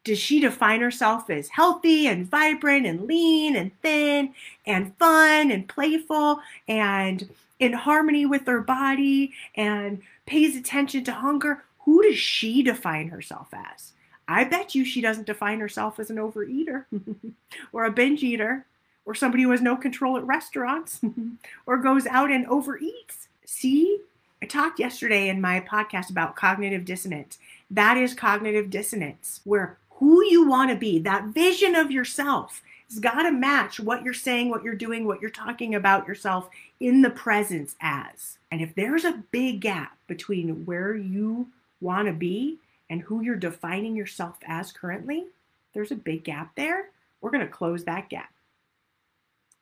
Does 0.04 0.18
she 0.18 0.40
define 0.40 0.82
herself 0.82 1.30
as 1.30 1.50
healthy 1.50 2.08
and 2.08 2.30
vibrant 2.30 2.88
and 2.88 3.06
lean 3.06 3.56
and 3.56 3.72
thin 3.82 4.34
and 4.66 4.96
fun 4.98 5.52
and 5.52 5.68
playful 5.68 6.42
and 6.68 7.30
in 7.60 7.74
harmony 7.74 8.26
with 8.26 8.48
her 8.48 8.62
body 8.62 9.34
and 9.56 10.02
pays 10.26 10.56
attention 10.56 11.04
to 11.04 11.12
hunger, 11.12 11.64
who 11.80 12.02
does 12.02 12.18
she 12.18 12.64
define 12.64 13.10
herself 13.10 13.50
as? 13.54 13.94
I 14.28 14.46
bet 14.46 14.74
you 14.74 14.84
she 14.84 15.02
doesn't 15.02 15.28
define 15.28 15.60
herself 15.60 16.00
as 16.00 16.10
an 16.10 16.18
overeater 16.18 16.86
or 17.74 17.86
a 17.86 17.92
binge 17.92 18.24
eater 18.24 18.66
or 19.06 19.14
somebody 19.14 19.44
who 19.44 19.52
has 19.52 19.62
no 19.62 19.76
control 19.76 20.18
at 20.18 20.26
restaurants 20.26 21.02
or 21.66 21.78
goes 21.78 22.08
out 22.08 22.32
and 22.32 22.48
overeats. 22.48 23.28
See, 23.46 24.00
I 24.42 24.48
talked 24.48 24.80
yesterday 24.80 25.30
in 25.30 25.40
my 25.40 25.60
podcast 25.60 26.10
about 26.10 26.36
cognitive 26.36 26.86
dissonance. 26.86 27.38
That 27.70 27.98
is 27.98 28.14
cognitive 28.14 28.70
dissonance, 28.72 29.42
where 29.44 29.78
who 30.02 30.26
you 30.26 30.48
want 30.48 30.72
to 30.72 30.76
be, 30.76 30.98
that 30.98 31.26
vision 31.26 31.76
of 31.76 31.92
yourself, 31.92 32.64
it's 32.88 32.98
got 32.98 33.22
to 33.22 33.32
match 33.32 33.80
what 33.80 34.04
you're 34.04 34.16
saying, 34.16 34.50
what 34.50 34.64
you're 34.64 34.74
doing, 34.74 35.06
what 35.06 35.22
you're 35.22 35.30
talking 35.30 35.76
about 35.76 36.08
yourself 36.08 36.50
in 36.80 37.04
the 37.04 37.12
presence 37.12 37.76
as. 37.80 38.40
And 38.52 38.62
if 38.62 38.74
there's 38.74 39.06
a 39.06 39.24
big 39.30 39.62
gap 39.62 39.96
between 40.08 40.66
where 40.66 40.96
you 40.96 41.50
want 41.82 42.08
to 42.08 42.14
be 42.14 42.58
and 42.90 43.04
who 43.04 43.22
you're 43.22 43.36
defining 43.36 43.96
yourself 43.96 44.38
as 44.48 44.72
currently, 44.72 45.28
there's 45.76 45.92
a 45.92 45.96
big 45.96 46.24
gap 46.24 46.56
there. 46.56 46.90
We're 47.22 47.30
going 47.30 47.46
to 47.46 47.52
close 47.52 47.84
that 47.84 48.10
gap. 48.10 48.34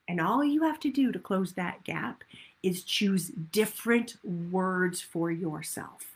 And 0.08 0.22
all 0.22 0.42
you 0.42 0.64
have 0.64 0.80
to 0.80 0.90
do 0.90 1.12
to 1.12 1.20
close 1.20 1.52
that 1.54 1.84
gap 1.84 2.24
is 2.64 2.84
choose 2.84 3.28
different 3.28 4.16
words 4.24 5.02
for 5.02 5.30
yourself. 5.30 6.16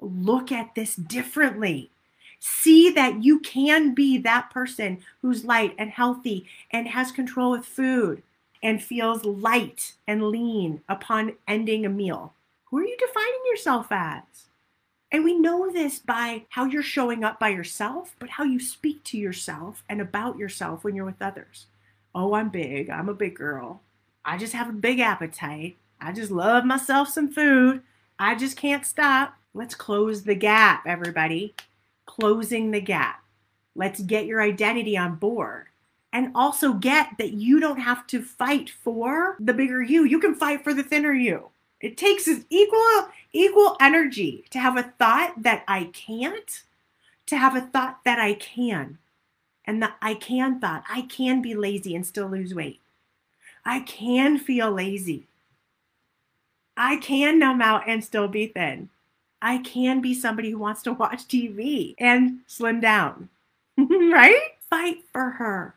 Look 0.00 0.50
at 0.50 0.74
this 0.74 0.96
differently. 0.96 1.90
See 2.40 2.90
that 2.90 3.24
you 3.24 3.40
can 3.40 3.94
be 3.94 4.18
that 4.18 4.50
person 4.50 4.98
who's 5.22 5.44
light 5.44 5.74
and 5.78 5.90
healthy 5.90 6.46
and 6.70 6.86
has 6.88 7.10
control 7.10 7.50
with 7.52 7.64
food 7.64 8.22
and 8.62 8.82
feels 8.82 9.24
light 9.24 9.94
and 10.06 10.28
lean 10.28 10.80
upon 10.88 11.34
ending 11.46 11.84
a 11.84 11.88
meal. 11.88 12.34
Who 12.66 12.78
are 12.78 12.84
you 12.84 12.96
defining 12.98 13.42
yourself 13.46 13.88
as? 13.90 14.22
And 15.10 15.24
we 15.24 15.38
know 15.38 15.70
this 15.70 15.98
by 15.98 16.44
how 16.50 16.66
you're 16.66 16.82
showing 16.82 17.24
up 17.24 17.40
by 17.40 17.48
yourself, 17.48 18.14
but 18.18 18.28
how 18.28 18.44
you 18.44 18.60
speak 18.60 19.02
to 19.04 19.18
yourself 19.18 19.82
and 19.88 20.00
about 20.00 20.36
yourself 20.36 20.84
when 20.84 20.94
you're 20.94 21.06
with 21.06 21.22
others. 21.22 21.66
Oh, 22.14 22.34
I'm 22.34 22.50
big. 22.50 22.90
I'm 22.90 23.08
a 23.08 23.14
big 23.14 23.34
girl. 23.34 23.80
I 24.24 24.36
just 24.36 24.52
have 24.52 24.68
a 24.68 24.72
big 24.72 25.00
appetite. 25.00 25.76
I 26.00 26.12
just 26.12 26.30
love 26.30 26.64
myself 26.64 27.08
some 27.08 27.32
food. 27.32 27.82
I 28.18 28.34
just 28.34 28.56
can't 28.56 28.84
stop. 28.84 29.34
Let's 29.54 29.74
close 29.74 30.22
the 30.22 30.34
gap, 30.34 30.84
everybody 30.86 31.54
closing 32.08 32.72
the 32.72 32.80
gap. 32.80 33.22
Let's 33.76 34.00
get 34.00 34.26
your 34.26 34.42
identity 34.42 34.96
on 34.96 35.14
board. 35.16 35.66
And 36.12 36.32
also 36.34 36.72
get 36.72 37.10
that 37.18 37.32
you 37.32 37.60
don't 37.60 37.78
have 37.78 38.06
to 38.08 38.22
fight 38.22 38.70
for 38.70 39.36
the 39.38 39.52
bigger 39.52 39.82
you. 39.82 40.04
You 40.04 40.18
can 40.18 40.34
fight 40.34 40.64
for 40.64 40.72
the 40.74 40.82
thinner 40.82 41.12
you. 41.12 41.50
It 41.80 41.96
takes 41.96 42.28
equal 42.50 43.08
equal 43.32 43.76
energy 43.80 44.44
to 44.50 44.58
have 44.58 44.76
a 44.76 44.94
thought 44.98 45.34
that 45.42 45.62
I 45.68 45.84
can't, 45.92 46.64
to 47.26 47.36
have 47.36 47.54
a 47.54 47.60
thought 47.60 48.00
that 48.04 48.18
I 48.18 48.34
can. 48.34 48.98
And 49.64 49.82
the 49.82 49.92
I 50.00 50.14
can 50.14 50.58
thought, 50.58 50.84
I 50.88 51.02
can 51.02 51.42
be 51.42 51.54
lazy 51.54 51.94
and 51.94 52.06
still 52.06 52.26
lose 52.26 52.54
weight. 52.54 52.80
I 53.64 53.80
can 53.80 54.38
feel 54.38 54.72
lazy. 54.72 55.28
I 56.74 56.96
can 56.96 57.38
numb 57.38 57.60
out 57.60 57.86
and 57.86 58.02
still 58.02 58.28
be 58.28 58.46
thin. 58.46 58.88
I 59.40 59.58
can 59.58 60.00
be 60.00 60.14
somebody 60.14 60.50
who 60.50 60.58
wants 60.58 60.82
to 60.82 60.92
watch 60.92 61.26
TV 61.26 61.94
and 61.98 62.40
slim 62.46 62.80
down, 62.80 63.28
right? 63.76 64.40
Fight 64.68 65.04
for 65.12 65.30
her. 65.30 65.74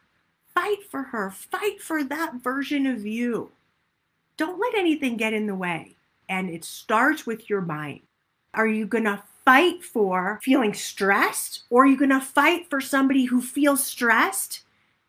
Fight 0.54 0.84
for 0.90 1.04
her. 1.04 1.32
Fight 1.32 1.82
for 1.82 2.04
that 2.04 2.36
version 2.36 2.86
of 2.88 3.06
you. 3.06 3.52
Don't 4.38 4.60
let 4.60 4.76
anything 4.76 5.18
get 5.18 5.34
in 5.34 5.46
the 5.46 5.56
way. 5.56 5.96
And 6.28 6.50
it 6.50 6.66
starts 6.66 7.26
with 7.26 7.50
your 7.50 7.62
mind. 7.62 8.02
Are 8.54 8.68
you 8.68 8.86
going 8.86 9.04
to 9.04 9.22
fight 9.46 9.84
for 9.84 10.40
feeling 10.44 10.74
stressed 10.74 11.64
or 11.70 11.84
are 11.84 11.88
you 11.88 11.98
going 11.98 12.10
to 12.10 12.22
fight 12.22 12.70
for 12.70 12.82
somebody 12.82 13.26
who 13.26 13.42
feels 13.42 13.84
stressed 13.84 14.62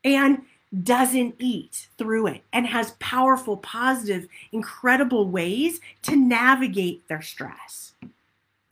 and 0.04 0.42
doesn't 0.82 1.34
eat 1.38 1.88
through 1.98 2.28
it 2.28 2.42
and 2.52 2.66
has 2.66 2.92
powerful, 2.92 3.58
positive, 3.58 4.26
incredible 4.52 5.28
ways 5.28 5.80
to 6.02 6.16
navigate 6.16 7.06
their 7.08 7.20
stress 7.20 7.92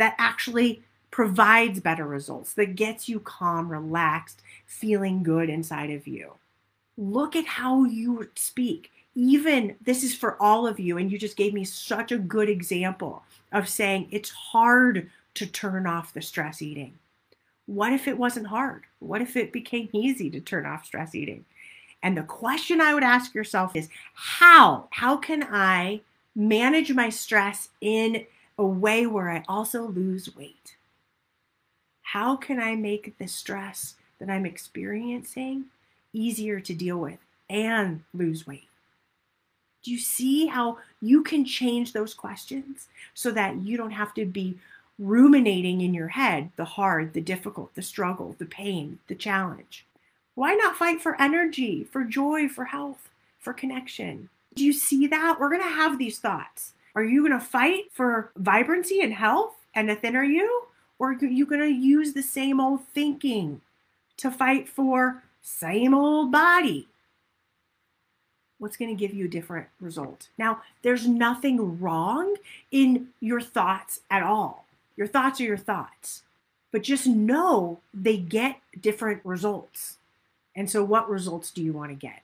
that 0.00 0.14
actually 0.16 0.82
provides 1.10 1.78
better 1.78 2.06
results, 2.06 2.54
that 2.54 2.74
gets 2.74 3.06
you 3.06 3.20
calm, 3.20 3.68
relaxed, 3.68 4.40
feeling 4.64 5.22
good 5.22 5.50
inside 5.50 5.90
of 5.90 6.06
you. 6.06 6.32
Look 6.96 7.36
at 7.36 7.44
how 7.44 7.84
you 7.84 8.30
speak. 8.34 8.90
Even 9.14 9.76
this 9.84 10.02
is 10.02 10.14
for 10.14 10.40
all 10.40 10.66
of 10.66 10.80
you, 10.80 10.96
and 10.96 11.12
you 11.12 11.18
just 11.18 11.36
gave 11.36 11.52
me 11.52 11.64
such 11.64 12.12
a 12.12 12.16
good 12.16 12.48
example 12.48 13.24
of 13.52 13.68
saying 13.68 14.08
it's 14.10 14.30
hard 14.30 15.10
to 15.34 15.46
turn 15.46 15.86
off 15.86 16.14
the 16.14 16.22
stress 16.22 16.62
eating. 16.62 16.94
What 17.66 17.92
if 17.92 18.08
it 18.08 18.16
wasn't 18.16 18.46
hard? 18.46 18.84
What 19.00 19.20
if 19.20 19.36
it 19.36 19.52
became 19.52 19.90
easy 19.92 20.30
to 20.30 20.40
turn 20.40 20.64
off 20.64 20.86
stress 20.86 21.14
eating? 21.14 21.44
And 22.02 22.16
the 22.16 22.22
question 22.22 22.80
I 22.80 22.94
would 22.94 23.04
ask 23.04 23.34
yourself 23.34 23.76
is 23.76 23.90
how? 24.14 24.88
How 24.92 25.18
can 25.18 25.42
I 25.42 26.00
manage 26.34 26.90
my 26.90 27.10
stress 27.10 27.68
in 27.82 28.24
a 28.60 28.66
way 28.66 29.06
where 29.06 29.30
I 29.30 29.42
also 29.48 29.86
lose 29.86 30.36
weight? 30.36 30.76
How 32.02 32.36
can 32.36 32.60
I 32.60 32.76
make 32.76 33.16
the 33.16 33.26
stress 33.26 33.94
that 34.18 34.28
I'm 34.28 34.44
experiencing 34.44 35.64
easier 36.12 36.60
to 36.60 36.74
deal 36.74 36.98
with 36.98 37.18
and 37.48 38.04
lose 38.12 38.46
weight? 38.46 38.68
Do 39.82 39.90
you 39.90 39.98
see 39.98 40.46
how 40.46 40.76
you 41.00 41.22
can 41.22 41.46
change 41.46 41.94
those 41.94 42.12
questions 42.12 42.88
so 43.14 43.30
that 43.30 43.62
you 43.62 43.78
don't 43.78 43.92
have 43.92 44.12
to 44.14 44.26
be 44.26 44.58
ruminating 44.98 45.80
in 45.80 45.94
your 45.94 46.08
head 46.08 46.50
the 46.56 46.66
hard, 46.66 47.14
the 47.14 47.22
difficult, 47.22 47.74
the 47.74 47.80
struggle, 47.80 48.36
the 48.38 48.44
pain, 48.44 48.98
the 49.08 49.14
challenge? 49.14 49.86
Why 50.34 50.52
not 50.52 50.76
fight 50.76 51.00
for 51.00 51.18
energy, 51.18 51.84
for 51.84 52.04
joy, 52.04 52.46
for 52.46 52.66
health, 52.66 53.08
for 53.38 53.54
connection? 53.54 54.28
Do 54.54 54.66
you 54.66 54.74
see 54.74 55.06
that? 55.06 55.38
We're 55.40 55.48
going 55.48 55.62
to 55.62 55.66
have 55.66 55.98
these 55.98 56.18
thoughts. 56.18 56.74
Are 56.94 57.04
you 57.04 57.26
going 57.26 57.38
to 57.38 57.44
fight 57.44 57.92
for 57.92 58.32
vibrancy 58.36 59.00
and 59.00 59.12
health 59.12 59.54
and 59.74 59.90
a 59.90 59.94
thinner 59.94 60.24
you? 60.24 60.64
Or 60.98 61.12
are 61.12 61.24
you 61.24 61.46
going 61.46 61.60
to 61.60 61.68
use 61.68 62.12
the 62.12 62.22
same 62.22 62.60
old 62.60 62.84
thinking 62.88 63.60
to 64.18 64.30
fight 64.30 64.68
for 64.68 65.22
same 65.40 65.94
old 65.94 66.30
body? 66.30 66.88
What's 68.58 68.76
going 68.76 68.94
to 68.94 69.00
give 69.00 69.14
you 69.14 69.24
a 69.24 69.28
different 69.28 69.68
result? 69.80 70.28
Now, 70.36 70.60
there's 70.82 71.08
nothing 71.08 71.80
wrong 71.80 72.36
in 72.70 73.08
your 73.20 73.40
thoughts 73.40 74.00
at 74.10 74.22
all. 74.22 74.66
Your 74.96 75.06
thoughts 75.06 75.40
are 75.40 75.44
your 75.44 75.56
thoughts, 75.56 76.22
but 76.70 76.82
just 76.82 77.06
know 77.06 77.80
they 77.94 78.18
get 78.18 78.60
different 78.78 79.22
results. 79.24 79.96
And 80.54 80.68
so, 80.68 80.84
what 80.84 81.08
results 81.08 81.50
do 81.50 81.62
you 81.62 81.72
want 81.72 81.90
to 81.90 81.94
get? 81.94 82.22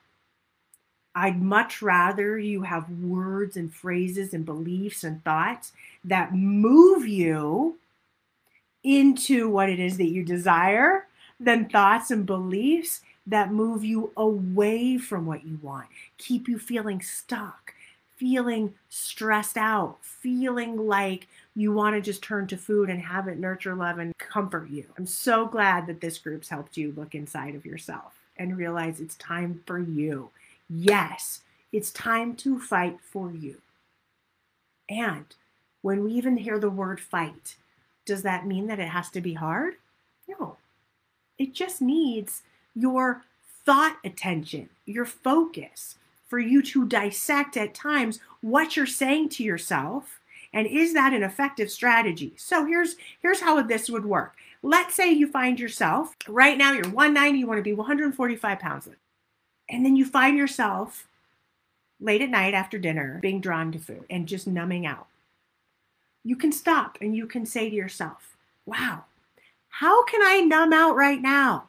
I'd 1.17 1.41
much 1.41 1.81
rather 1.81 2.37
you 2.37 2.61
have 2.61 2.87
words 2.91 3.57
and 3.57 3.73
phrases 3.73 4.35
and 4.35 4.45
beliefs 4.45 5.03
and 5.03 5.23
thoughts 5.23 5.71
that 6.03 6.35
move 6.35 7.07
you 7.07 7.79
into 8.83 9.49
what 9.49 9.67
it 9.67 9.79
is 9.79 9.97
that 9.97 10.09
you 10.09 10.23
desire 10.23 11.07
than 11.39 11.69
thoughts 11.69 12.11
and 12.11 12.23
beliefs 12.23 13.01
that 13.25 13.51
move 13.51 13.83
you 13.83 14.11
away 14.15 14.99
from 14.99 15.25
what 15.25 15.43
you 15.43 15.57
want, 15.63 15.87
keep 16.19 16.47
you 16.47 16.59
feeling 16.59 17.01
stuck, 17.01 17.73
feeling 18.15 18.75
stressed 18.89 19.57
out, 19.57 19.97
feeling 20.03 20.77
like 20.77 21.27
you 21.55 21.73
want 21.73 21.95
to 21.95 22.01
just 22.01 22.21
turn 22.21 22.45
to 22.45 22.57
food 22.57 22.91
and 22.91 23.01
have 23.01 23.27
it 23.27 23.39
nurture, 23.39 23.73
love, 23.73 23.97
and 23.97 24.15
comfort 24.19 24.69
you. 24.69 24.85
I'm 24.99 25.07
so 25.07 25.47
glad 25.47 25.87
that 25.87 25.99
this 25.99 26.19
group's 26.19 26.49
helped 26.49 26.77
you 26.77 26.93
look 26.95 27.15
inside 27.15 27.55
of 27.55 27.65
yourself 27.65 28.13
and 28.37 28.55
realize 28.55 28.99
it's 28.99 29.15
time 29.15 29.63
for 29.65 29.79
you. 29.79 30.29
Yes, 30.69 31.41
it's 31.71 31.91
time 31.91 32.35
to 32.37 32.59
fight 32.59 32.99
for 33.01 33.31
you. 33.31 33.61
And 34.89 35.25
when 35.81 36.03
we 36.03 36.13
even 36.13 36.37
hear 36.37 36.59
the 36.59 36.69
word 36.69 36.99
fight, 36.99 37.55
does 38.05 38.23
that 38.23 38.47
mean 38.47 38.67
that 38.67 38.79
it 38.79 38.89
has 38.89 39.09
to 39.11 39.21
be 39.21 39.33
hard? 39.33 39.75
No. 40.27 40.57
It 41.37 41.53
just 41.53 41.81
needs 41.81 42.43
your 42.73 43.23
thought 43.65 43.97
attention, 44.03 44.69
your 44.85 45.05
focus 45.05 45.95
for 46.27 46.39
you 46.39 46.61
to 46.61 46.85
dissect 46.85 47.57
at 47.57 47.73
times 47.73 48.19
what 48.41 48.75
you're 48.75 48.85
saying 48.85 49.29
to 49.29 49.43
yourself 49.43 50.19
and 50.53 50.67
is 50.67 50.93
that 50.93 51.13
an 51.13 51.23
effective 51.23 51.69
strategy 51.71 52.33
so 52.37 52.65
here's 52.65 52.95
here's 53.21 53.39
how 53.39 53.61
this 53.61 53.89
would 53.89 54.05
work 54.05 54.35
let's 54.61 54.95
say 54.95 55.11
you 55.11 55.29
find 55.29 55.59
yourself 55.59 56.15
right 56.27 56.57
now 56.57 56.71
you're 56.71 56.89
190 56.89 57.39
you 57.39 57.47
want 57.47 57.57
to 57.57 57.63
be 57.63 57.73
145 57.73 58.59
pounds 58.59 58.87
and 59.69 59.85
then 59.85 59.95
you 59.95 60.05
find 60.05 60.37
yourself 60.37 61.07
late 61.99 62.21
at 62.21 62.29
night 62.29 62.53
after 62.53 62.77
dinner 62.77 63.19
being 63.21 63.41
drawn 63.41 63.71
to 63.71 63.79
food 63.79 64.05
and 64.09 64.27
just 64.27 64.47
numbing 64.47 64.85
out 64.85 65.07
you 66.23 66.35
can 66.35 66.51
stop 66.51 66.97
and 67.01 67.15
you 67.15 67.25
can 67.25 67.45
say 67.45 67.69
to 67.69 67.75
yourself 67.75 68.35
wow 68.65 69.03
how 69.69 70.03
can 70.05 70.21
i 70.21 70.39
numb 70.41 70.73
out 70.73 70.95
right 70.95 71.21
now 71.21 71.67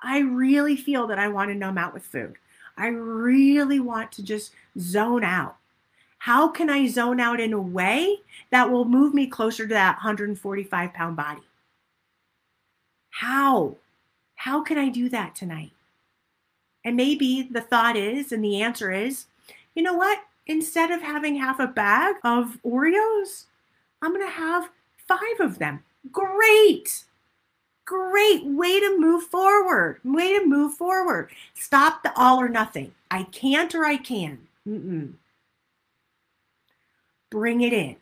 I 0.00 0.20
really 0.20 0.76
feel 0.76 1.06
that 1.08 1.18
I 1.18 1.28
want 1.28 1.50
to 1.50 1.54
numb 1.54 1.78
out 1.78 1.94
with 1.94 2.04
food. 2.04 2.36
I 2.76 2.88
really 2.88 3.80
want 3.80 4.12
to 4.12 4.22
just 4.22 4.52
zone 4.78 5.24
out. 5.24 5.56
How 6.18 6.48
can 6.48 6.70
I 6.70 6.86
zone 6.86 7.20
out 7.20 7.40
in 7.40 7.52
a 7.52 7.60
way 7.60 8.20
that 8.50 8.70
will 8.70 8.84
move 8.84 9.14
me 9.14 9.26
closer 9.26 9.66
to 9.66 9.74
that 9.74 9.96
145 9.96 10.92
pound 10.92 11.16
body? 11.16 11.42
How? 13.10 13.76
How 14.36 14.62
can 14.62 14.78
I 14.78 14.88
do 14.88 15.08
that 15.08 15.34
tonight? 15.34 15.72
And 16.88 16.96
maybe 16.96 17.42
the 17.42 17.60
thought 17.60 17.96
is, 17.98 18.32
and 18.32 18.42
the 18.42 18.62
answer 18.62 18.90
is, 18.90 19.26
you 19.74 19.82
know 19.82 19.92
what? 19.92 20.20
Instead 20.46 20.90
of 20.90 21.02
having 21.02 21.36
half 21.36 21.60
a 21.60 21.66
bag 21.66 22.16
of 22.24 22.56
Oreos, 22.64 23.44
I'm 24.00 24.14
going 24.14 24.26
to 24.26 24.32
have 24.32 24.70
five 25.06 25.38
of 25.38 25.58
them. 25.58 25.84
Great. 26.10 27.04
Great 27.84 28.42
way 28.46 28.80
to 28.80 28.98
move 28.98 29.24
forward. 29.24 30.00
Way 30.02 30.38
to 30.38 30.46
move 30.46 30.76
forward. 30.76 31.28
Stop 31.52 32.02
the 32.02 32.18
all 32.18 32.40
or 32.40 32.48
nothing. 32.48 32.94
I 33.10 33.24
can't 33.24 33.74
or 33.74 33.84
I 33.84 33.98
can. 33.98 34.38
Mm-mm. 34.66 35.12
Bring 37.28 37.60
it 37.60 37.74
in. 37.74 37.96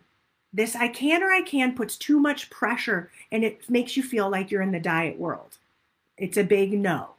This 0.52 0.76
I 0.76 0.86
can 0.86 1.24
or 1.24 1.32
I 1.32 1.42
can 1.42 1.74
puts 1.74 1.96
too 1.96 2.20
much 2.20 2.50
pressure 2.50 3.10
and 3.32 3.42
it 3.42 3.68
makes 3.68 3.96
you 3.96 4.04
feel 4.04 4.30
like 4.30 4.52
you're 4.52 4.62
in 4.62 4.70
the 4.70 4.78
diet 4.78 5.18
world. 5.18 5.58
It's 6.16 6.36
a 6.36 6.44
big 6.44 6.72
no. 6.72 7.15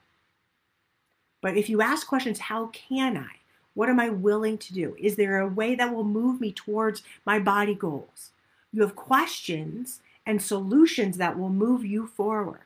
But 1.42 1.58
if 1.58 1.70
you 1.70 1.82
ask 1.82 2.08
questions, 2.08 2.40
how 2.40 2.68
can 2.68 3.18
I? 3.18 3.38
What 3.74 3.90
am 3.90 4.00
I 4.00 4.10
willing 4.10 4.58
to 4.58 4.74
do? 4.74 4.96
Is 5.00 5.16
there 5.16 5.40
a 5.40 5.48
way 5.48 5.76
that 5.76 5.94
will 5.94 6.04
move 6.04 6.42
me 6.42 6.52
towards 6.52 7.04
my 7.26 7.40
body 7.40 7.76
goals? 7.76 8.32
You 8.74 8.82
have 8.82 8.96
questions 8.96 10.02
and 10.26 10.42
solutions 10.42 11.18
that 11.18 11.38
will 11.38 11.50
move 11.50 11.86
you 11.86 12.08
forward. 12.08 12.62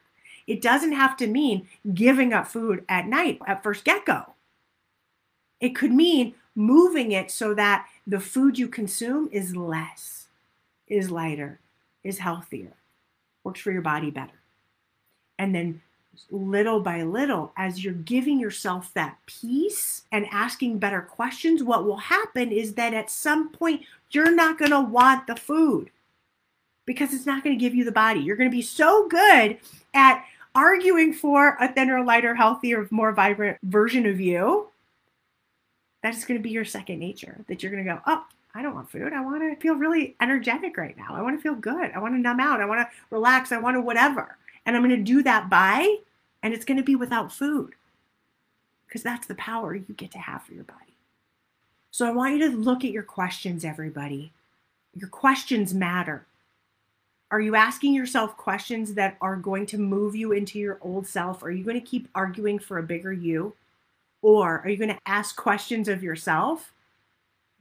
It 0.48 0.62
doesn't 0.62 0.94
have 0.94 1.18
to 1.18 1.28
mean 1.28 1.68
giving 1.94 2.34
up 2.34 2.48
food 2.48 2.84
at 2.90 3.08
night 3.08 3.40
at 3.46 3.62
first 3.62 3.84
get 3.84 4.06
go. 4.06 4.34
It 5.60 5.76
could 5.76 5.92
mean 5.92 6.34
moving 6.56 7.12
it 7.12 7.30
so 7.30 7.54
that 7.54 7.88
the 8.08 8.20
food 8.20 8.58
you 8.58 8.68
consume 8.68 9.30
is 9.32 9.56
less, 9.56 10.28
is 10.88 11.12
lighter, 11.12 11.60
is 12.04 12.18
healthier, 12.18 12.74
works 13.44 13.62
for 13.62 13.72
your 13.72 13.82
body 13.82 14.10
better. 14.10 14.40
And 15.38 15.54
then 15.54 15.82
little 16.30 16.80
by 16.80 17.04
little, 17.04 17.52
as 17.58 17.84
you're 17.84 17.94
giving 17.94 18.40
yourself 18.40 18.94
that 18.94 19.18
peace 19.26 20.04
and 20.12 20.26
asking 20.32 20.80
better 20.80 21.02
questions, 21.02 21.64
what 21.64 21.86
will 21.86 21.98
happen 21.98 22.52
is 22.52 22.74
that 22.74 22.94
at 22.94 23.10
some 23.10 23.50
point 23.50 23.84
you're 24.12 24.34
not 24.34 24.58
going 24.58 24.72
to 24.72 24.82
want 24.82 25.28
the 25.28 25.36
food 25.36 25.90
because 26.86 27.14
it's 27.14 27.26
not 27.26 27.44
going 27.44 27.58
to 27.58 27.60
give 27.60 27.76
you 27.76 27.84
the 27.84 27.92
body. 27.92 28.20
You're 28.20 28.36
going 28.36 28.50
to 28.50 28.56
be 28.56 28.62
so 28.62 29.08
good 29.08 29.58
at 29.94 30.26
arguing 30.56 31.14
for 31.14 31.58
a 31.60 31.72
thinner, 31.72 32.04
lighter, 32.04 32.36
healthier, 32.36 32.88
more 32.92 33.12
vibrant 33.12 33.58
version 33.64 34.06
of 34.06 34.20
you. 34.20 34.68
That's 36.04 36.26
going 36.26 36.40
to 36.40 36.44
be 36.44 36.50
your 36.50 36.66
second 36.66 37.00
nature 37.00 37.38
that 37.48 37.62
you're 37.62 37.72
going 37.72 37.86
to 37.86 37.92
go, 37.94 38.02
oh, 38.08 38.26
I 38.54 38.62
don't 38.62 38.76
want 38.76 38.90
food. 38.90 39.14
I 39.14 39.22
want 39.22 39.42
to 39.42 39.56
feel 39.62 39.76
really 39.76 40.16
energetic 40.20 40.76
right 40.76 40.98
now. 40.98 41.16
I 41.16 41.22
want 41.22 41.38
to 41.38 41.42
feel 41.42 41.56
good. 41.56 41.92
I 41.92 42.00
want 42.00 42.16
to 42.16 42.20
numb 42.20 42.40
out. 42.40 42.60
I 42.60 42.66
want 42.66 42.82
to 42.82 42.88
relax. 43.10 43.52
I 43.52 43.58
want 43.60 43.76
to 43.76 43.82
whatever. 43.82 44.36
And 44.66 44.76
I'm 44.76 44.84
going 44.84 44.96
to 44.98 45.04
do 45.04 45.24
that 45.24 45.50
by, 45.50 45.98
and 46.44 46.54
it's 46.54 46.66
going 46.66 46.78
to 46.78 46.84
be 46.84 46.96
without 46.96 47.32
food 47.32 47.74
because 48.88 49.04
that's 49.04 49.28
the 49.28 49.36
power 49.36 49.74
you 49.74 49.94
get 49.96 50.12
to 50.12 50.20
have 50.20 50.44
for 50.44 50.54
your 50.54 50.66
body. 50.66 50.96
So 51.92 52.08
I 52.08 52.12
want 52.12 52.34
you 52.34 52.50
to 52.50 52.56
look 52.56 52.84
at 52.84 52.92
your 52.92 53.04
questions, 53.04 53.66
everybody. 53.66 54.32
Your 54.96 55.10
questions 55.10 55.74
matter. 55.74 56.26
Are 57.32 57.40
you 57.40 57.56
asking 57.56 57.94
yourself 57.94 58.36
questions 58.36 58.94
that 58.96 59.16
are 59.22 59.38
going 59.38 59.66
to 59.68 59.78
move 59.78 60.16
you 60.16 60.34
into 60.34 60.60
your 60.60 60.78
old 60.82 61.08
self? 61.08 61.44
Are 61.44 61.52
you 61.52 61.64
going 61.64 61.80
to 61.80 61.86
keep 61.86 62.10
arguing 62.14 62.60
for 62.60 62.78
a 62.78 62.84
bigger 62.84 63.14
you? 63.14 63.54
Or 64.22 64.60
are 64.60 64.70
you 64.70 64.78
going 64.78 64.90
to 64.90 65.00
ask 65.06 65.36
questions 65.36 65.88
of 65.88 66.04
yourself 66.04 66.74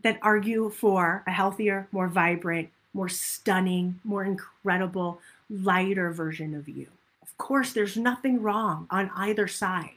that 0.03 0.19
argue 0.23 0.71
for 0.71 1.23
a 1.27 1.31
healthier, 1.31 1.87
more 1.93 2.09
vibrant, 2.09 2.71
more 2.93 3.09
stunning, 3.09 4.01
more 4.03 4.25
incredible, 4.25 5.21
lighter 5.51 6.11
version 6.13 6.55
of 6.55 6.69
you? 6.69 6.87
Of 7.23 7.37
course, 7.37 7.73
there's 7.73 7.97
nothing 7.97 8.41
wrong 8.41 8.87
on 8.91 9.11
either 9.17 9.49
side. 9.49 9.97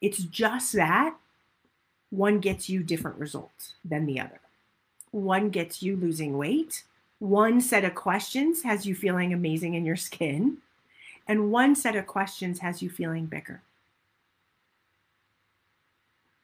It's 0.00 0.22
just 0.22 0.72
that 0.74 1.16
one 2.10 2.40
gets 2.40 2.68
you 2.68 2.82
different 2.82 3.18
results 3.18 3.74
than 3.84 4.06
the 4.06 4.20
other. 4.20 4.40
One 5.10 5.50
gets 5.50 5.82
you 5.82 5.96
losing 5.96 6.36
weight. 6.36 6.84
One 7.18 7.60
set 7.60 7.84
of 7.84 7.94
questions 7.94 8.62
has 8.62 8.86
you 8.86 8.94
feeling 8.94 9.32
amazing 9.32 9.74
in 9.74 9.84
your 9.84 9.96
skin. 9.96 10.58
And 11.26 11.50
one 11.50 11.74
set 11.74 11.96
of 11.96 12.06
questions 12.06 12.60
has 12.60 12.82
you 12.82 12.88
feeling 12.88 13.26
bigger. 13.26 13.60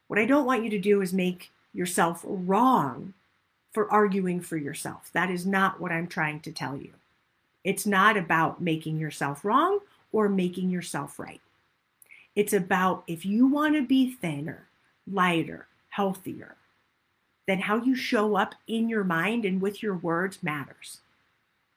What 0.09 0.19
I 0.19 0.27
don't 0.27 0.45
want 0.45 0.65
you 0.65 0.71
to 0.71 0.79
do 0.79 1.01
is 1.01 1.13
make 1.13 1.51
yourself 1.73 2.23
wrong 2.25 3.15
for 3.73 3.91
arguing 3.91 4.41
for 4.41 4.57
yourself. 4.57 5.11
That 5.13 5.31
is 5.31 5.47
not 5.47 5.81
what 5.81 5.91
I'm 5.93 6.07
trying 6.07 6.41
to 6.41 6.53
tell 6.53 6.77
you. 6.77 6.91
It's 7.65 7.87
not 7.87 8.17
about 8.17 8.61
making 8.61 8.99
yourself 8.99 9.45
wrong 9.45 9.81
or 10.13 10.29
making 10.29 10.71
yourself 10.71 11.19
right. 11.19 11.41
It's 12.37 12.53
about 12.53 13.05
if 13.07 13.25
you 13.25 13.47
want 13.47 13.75
to 13.75 13.83
be 13.83 14.13
thinner, 14.13 14.69
lighter, 15.11 15.67
healthier, 15.89 16.57
then 17.47 17.61
how 17.61 17.77
you 17.77 17.97
show 17.97 18.37
up 18.37 18.55
in 18.67 18.89
your 18.89 19.05
mind 19.05 19.45
and 19.45 19.61
with 19.61 19.83
your 19.83 19.95
words 19.95 20.43
matters. 20.43 20.99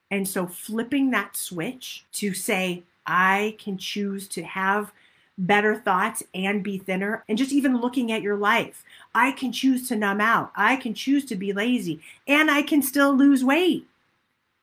And 0.09 0.27
so 0.27 0.47
flipping 0.47 1.11
that 1.11 1.35
switch 1.35 2.05
to 2.13 2.33
say, 2.33 2.83
I 3.05 3.55
can 3.59 3.77
choose 3.77 4.27
to 4.29 4.43
have 4.43 4.91
better 5.37 5.75
thoughts 5.75 6.23
and 6.33 6.63
be 6.63 6.77
thinner, 6.77 7.23
and 7.29 7.37
just 7.37 7.51
even 7.51 7.79
looking 7.79 8.11
at 8.11 8.23
your 8.23 8.35
life. 8.35 8.83
I 9.13 9.31
can 9.31 9.51
choose 9.51 9.87
to 9.87 9.95
numb 9.95 10.19
out. 10.19 10.51
I 10.55 10.77
can 10.77 10.93
choose 10.93 11.25
to 11.25 11.35
be 11.35 11.53
lazy, 11.53 12.01
and 12.27 12.49
I 12.49 12.63
can 12.63 12.81
still 12.81 13.15
lose 13.15 13.43
weight. 13.43 13.87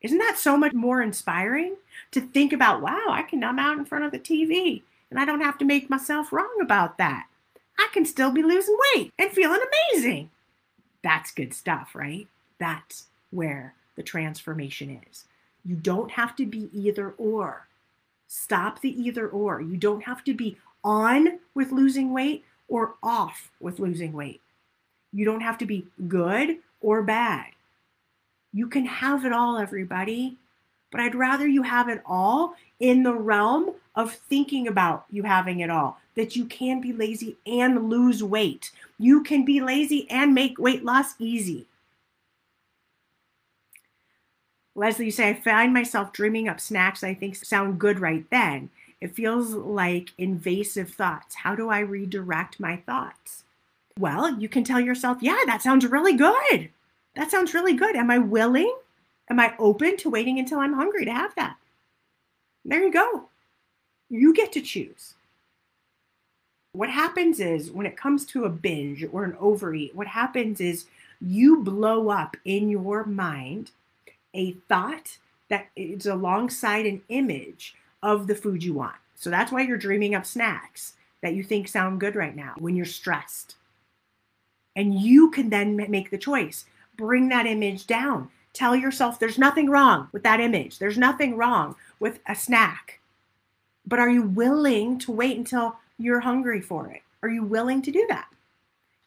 Isn't 0.05 0.19
that 0.19 0.37
so 0.37 0.55
much 0.55 0.73
more 0.73 1.01
inspiring 1.01 1.77
to 2.11 2.21
think 2.21 2.53
about, 2.53 2.79
wow, 2.79 3.05
I 3.09 3.23
can 3.23 3.39
numb 3.39 3.57
out 3.57 3.79
in 3.79 3.85
front 3.85 4.05
of 4.05 4.11
the 4.11 4.19
TV 4.19 4.83
and 5.09 5.19
I 5.19 5.25
don't 5.25 5.41
have 5.41 5.57
to 5.57 5.65
make 5.65 5.89
myself 5.89 6.31
wrong 6.31 6.59
about 6.61 6.99
that. 6.99 7.25
I 7.79 7.87
can 7.91 8.05
still 8.05 8.29
be 8.29 8.43
losing 8.43 8.77
weight 8.93 9.11
and 9.17 9.31
feeling 9.31 9.61
amazing. 9.91 10.29
That's 11.01 11.31
good 11.31 11.55
stuff, 11.55 11.95
right? 11.95 12.27
That's 12.59 13.07
where 13.31 13.73
the 13.95 14.03
transformation 14.03 15.01
is. 15.09 15.25
You 15.65 15.75
don't 15.75 16.11
have 16.11 16.35
to 16.35 16.45
be 16.45 16.69
either 16.71 17.15
or. 17.17 17.67
Stop 18.27 18.81
the 18.81 18.91
either 18.91 19.27
or. 19.27 19.59
You 19.59 19.75
don't 19.75 20.03
have 20.03 20.23
to 20.25 20.35
be 20.35 20.55
on 20.83 21.39
with 21.55 21.71
losing 21.71 22.13
weight 22.13 22.45
or 22.67 22.93
off 23.01 23.49
with 23.59 23.79
losing 23.79 24.13
weight. 24.13 24.41
You 25.11 25.25
don't 25.25 25.41
have 25.41 25.57
to 25.57 25.65
be 25.65 25.87
good 26.07 26.57
or 26.79 27.01
bad. 27.01 27.54
You 28.55 28.67
can 28.67 28.85
have 28.85 29.25
it 29.25 29.33
all, 29.33 29.57
everybody. 29.57 30.37
But 30.89 31.01
I'd 31.01 31.13
rather 31.13 31.45
you 31.45 31.63
have 31.63 31.89
it 31.89 32.01
all 32.05 32.55
in 32.79 33.03
the 33.03 33.13
realm 33.13 33.75
of 33.95 34.13
thinking 34.13 34.65
about 34.65 35.05
you 35.11 35.23
having 35.23 35.59
it 35.59 35.69
all, 35.69 35.99
that 36.15 36.37
you 36.37 36.45
can 36.45 36.79
be 36.79 36.93
lazy 36.93 37.35
and 37.45 37.89
lose 37.89 38.23
weight. 38.23 38.71
You 38.97 39.23
can 39.23 39.43
be 39.43 39.59
lazy 39.59 40.09
and 40.09 40.33
make 40.33 40.57
weight 40.57 40.85
loss 40.85 41.15
easy. 41.19 41.67
Leslie, 44.73 45.05
you 45.05 45.11
say, 45.11 45.29
I 45.29 45.33
find 45.33 45.73
myself 45.73 46.13
dreaming 46.13 46.47
up 46.47 46.61
snacks 46.61 47.03
I 47.03 47.13
think 47.13 47.35
sound 47.35 47.77
good 47.77 47.99
right 47.99 48.25
then. 48.29 48.69
It 49.01 49.15
feels 49.15 49.53
like 49.53 50.13
invasive 50.17 50.91
thoughts. 50.91 51.35
How 51.35 51.55
do 51.55 51.69
I 51.69 51.79
redirect 51.79 52.61
my 52.61 52.77
thoughts? 52.77 53.43
Well, 53.99 54.39
you 54.39 54.47
can 54.47 54.63
tell 54.63 54.79
yourself, 54.79 55.17
yeah, 55.21 55.41
that 55.45 55.61
sounds 55.61 55.85
really 55.85 56.15
good. 56.15 56.69
That 57.15 57.31
sounds 57.31 57.53
really 57.53 57.73
good. 57.73 57.95
Am 57.95 58.11
I 58.11 58.17
willing? 58.17 58.75
Am 59.29 59.39
I 59.39 59.55
open 59.57 59.97
to 59.97 60.09
waiting 60.09 60.39
until 60.39 60.59
I'm 60.59 60.73
hungry 60.73 61.05
to 61.05 61.13
have 61.13 61.33
that? 61.35 61.57
There 62.63 62.83
you 62.83 62.91
go. 62.91 63.29
You 64.09 64.33
get 64.33 64.51
to 64.53 64.61
choose. 64.61 65.15
What 66.73 66.89
happens 66.89 67.39
is 67.39 67.71
when 67.71 67.85
it 67.85 67.95
comes 67.95 68.25
to 68.27 68.43
a 68.43 68.49
binge 68.49 69.05
or 69.11 69.23
an 69.23 69.37
overeat, 69.39 69.95
what 69.95 70.07
happens 70.07 70.59
is 70.59 70.85
you 71.21 71.63
blow 71.63 72.09
up 72.09 72.35
in 72.43 72.69
your 72.69 73.05
mind 73.05 73.71
a 74.33 74.51
thought 74.67 75.17
that 75.49 75.67
is 75.75 76.05
alongside 76.05 76.85
an 76.85 77.01
image 77.09 77.75
of 78.03 78.27
the 78.27 78.35
food 78.35 78.63
you 78.63 78.73
want. 78.73 78.95
So 79.15 79.29
that's 79.29 79.51
why 79.51 79.61
you're 79.61 79.77
dreaming 79.77 80.15
up 80.15 80.25
snacks 80.25 80.93
that 81.21 81.33
you 81.33 81.43
think 81.43 81.67
sound 81.67 81.99
good 81.99 82.15
right 82.15 82.35
now 82.35 82.53
when 82.57 82.75
you're 82.75 82.85
stressed. 82.85 83.55
And 84.75 84.93
you 84.93 85.31
can 85.31 85.49
then 85.49 85.77
make 85.77 86.11
the 86.11 86.17
choice. 86.17 86.65
Bring 86.97 87.29
that 87.29 87.45
image 87.45 87.87
down. 87.87 88.29
Tell 88.53 88.75
yourself 88.75 89.19
there's 89.19 89.37
nothing 89.37 89.69
wrong 89.69 90.07
with 90.11 90.23
that 90.23 90.39
image. 90.39 90.79
There's 90.79 90.97
nothing 90.97 91.35
wrong 91.35 91.75
with 91.99 92.19
a 92.27 92.35
snack. 92.35 92.99
But 93.85 93.99
are 93.99 94.09
you 94.09 94.23
willing 94.23 94.97
to 94.99 95.11
wait 95.11 95.37
until 95.37 95.77
you're 95.97 96.21
hungry 96.21 96.61
for 96.61 96.89
it? 96.89 97.01
Are 97.21 97.29
you 97.29 97.43
willing 97.43 97.81
to 97.83 97.91
do 97.91 98.05
that? 98.09 98.27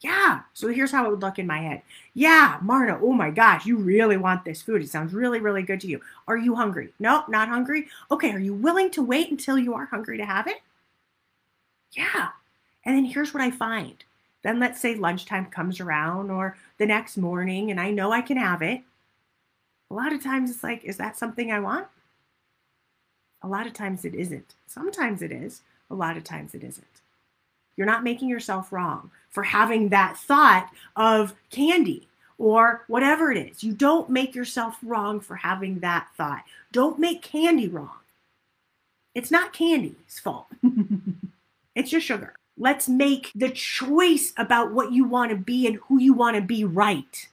Yeah. 0.01 0.41
So 0.53 0.69
here's 0.69 0.91
how 0.91 1.05
it 1.05 1.09
would 1.09 1.21
look 1.21 1.39
in 1.39 1.47
my 1.47 1.59
head. 1.59 1.81
Yeah, 2.13 2.57
Marna, 2.61 2.99
oh 3.01 3.11
my 3.11 3.31
gosh, 3.31 3.65
you 3.65 3.75
really 3.75 4.17
want 4.17 4.45
this 4.45 4.61
food. 4.61 4.81
It 4.81 4.89
sounds 4.89 5.13
really, 5.13 5.39
really 5.41 5.63
good 5.63 5.81
to 5.81 5.87
you. 5.87 5.99
Are 6.27 6.37
you 6.37 6.55
hungry? 6.55 6.93
No, 6.99 7.25
not 7.27 7.49
hungry. 7.49 7.87
Okay, 8.09 8.31
are 8.31 8.39
you 8.39 8.53
willing 8.53 8.91
to 8.91 9.01
wait 9.01 9.29
until 9.29 9.57
you 9.57 9.73
are 9.73 9.85
hungry 9.85 10.17
to 10.17 10.25
have 10.25 10.47
it? 10.47 10.61
Yeah. 11.91 12.29
And 12.85 12.95
then 12.95 13.05
here's 13.05 13.33
what 13.33 13.43
I 13.43 13.51
find. 13.51 14.03
Then 14.43 14.59
let's 14.59 14.79
say 14.79 14.95
lunchtime 14.95 15.47
comes 15.47 15.79
around 15.79 16.31
or 16.31 16.57
the 16.77 16.85
next 16.85 17.17
morning 17.17 17.71
and 17.71 17.79
I 17.79 17.91
know 17.91 18.11
I 18.11 18.21
can 18.21 18.37
have 18.37 18.61
it. 18.61 18.81
A 19.91 19.93
lot 19.93 20.13
of 20.13 20.23
times 20.23 20.51
it's 20.51 20.63
like, 20.63 20.83
is 20.83 20.97
that 20.97 21.17
something 21.17 21.51
I 21.51 21.59
want? 21.59 21.87
A 23.41 23.47
lot 23.47 23.67
of 23.67 23.73
times 23.73 24.05
it 24.05 24.13
isn't. 24.13 24.55
Sometimes 24.67 25.21
it 25.21 25.31
is. 25.31 25.61
A 25.89 25.95
lot 25.95 26.17
of 26.17 26.23
times 26.23 26.53
it 26.53 26.63
isn't. 26.63 26.85
You're 27.75 27.87
not 27.87 28.03
making 28.03 28.29
yourself 28.29 28.71
wrong 28.71 29.09
for 29.29 29.43
having 29.43 29.89
that 29.89 30.17
thought 30.17 30.69
of 30.95 31.33
candy 31.49 32.07
or 32.37 32.83
whatever 32.87 33.31
it 33.31 33.37
is. 33.37 33.63
You 33.63 33.73
don't 33.73 34.09
make 34.09 34.35
yourself 34.35 34.77
wrong 34.83 35.19
for 35.19 35.35
having 35.35 35.79
that 35.79 36.07
thought. 36.17 36.43
Don't 36.71 36.99
make 36.99 37.21
candy 37.21 37.67
wrong. 37.67 37.99
It's 39.15 39.31
not 39.31 39.53
candy's 39.53 40.19
fault, 40.21 40.47
it's 41.75 41.91
your 41.91 42.01
sugar. 42.01 42.35
Let's 42.61 42.89
make 42.89 43.31
the 43.33 43.49
choice 43.49 44.33
about 44.35 44.73
what 44.73 44.91
you 44.91 45.05
want 45.05 45.31
to 45.31 45.37
be 45.37 45.65
and 45.65 45.77
who 45.87 45.97
you 45.97 46.13
want 46.13 46.35
to 46.35 46.41
be 46.41 46.65
right. 46.65 47.29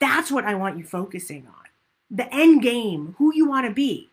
That's 0.00 0.32
what 0.32 0.44
I 0.44 0.56
want 0.56 0.76
you 0.76 0.84
focusing 0.84 1.46
on. 1.46 1.54
The 2.10 2.32
end 2.34 2.62
game, 2.62 3.14
who 3.18 3.32
you 3.32 3.48
want 3.48 3.66
to 3.68 3.72
be. 3.72 4.10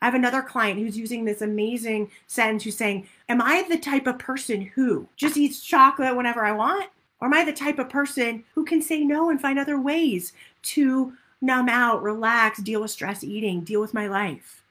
I 0.00 0.04
have 0.04 0.14
another 0.14 0.42
client 0.42 0.78
who's 0.78 0.96
using 0.96 1.24
this 1.24 1.42
amazing 1.42 2.12
sentence 2.28 2.62
who's 2.62 2.76
saying, 2.76 3.08
Am 3.28 3.42
I 3.42 3.64
the 3.68 3.78
type 3.78 4.06
of 4.06 4.20
person 4.20 4.62
who 4.62 5.08
just 5.16 5.36
eats 5.36 5.60
chocolate 5.60 6.16
whenever 6.16 6.44
I 6.44 6.52
want? 6.52 6.88
Or 7.20 7.26
am 7.26 7.34
I 7.34 7.44
the 7.44 7.52
type 7.52 7.80
of 7.80 7.88
person 7.88 8.44
who 8.54 8.64
can 8.64 8.80
say 8.80 9.04
no 9.04 9.28
and 9.28 9.40
find 9.40 9.58
other 9.58 9.78
ways 9.80 10.32
to 10.62 11.14
numb 11.40 11.68
out, 11.68 12.02
relax, 12.02 12.60
deal 12.60 12.80
with 12.80 12.92
stress 12.92 13.24
eating, 13.24 13.62
deal 13.62 13.80
with 13.80 13.94
my 13.94 14.06
life? 14.06 14.62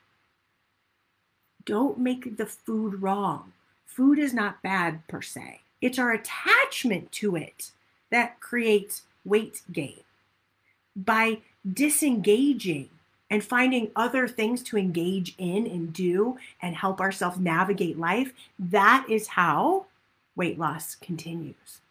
Don't 1.65 1.97
make 1.97 2.37
the 2.37 2.45
food 2.45 3.01
wrong. 3.01 3.51
Food 4.01 4.17
is 4.17 4.33
not 4.33 4.63
bad 4.63 5.07
per 5.07 5.21
se, 5.21 5.61
it's 5.79 5.99
our 5.99 6.11
attachment 6.11 7.11
to 7.11 7.35
it 7.35 7.69
that 8.09 8.39
creates 8.39 9.03
weight 9.23 9.61
gain. 9.71 9.99
By 10.95 11.41
disengaging 11.71 12.89
and 13.29 13.43
finding 13.43 13.91
other 13.95 14.27
things 14.27 14.63
to 14.63 14.77
engage 14.79 15.35
in 15.37 15.67
and 15.67 15.93
do 15.93 16.39
and 16.63 16.75
help 16.75 16.99
ourselves 16.99 17.37
navigate 17.37 17.99
life, 17.99 18.33
that 18.57 19.05
is 19.07 19.27
how 19.27 19.85
weight 20.35 20.57
loss 20.57 20.95
continues. 20.95 21.81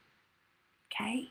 Okay? 0.92 1.30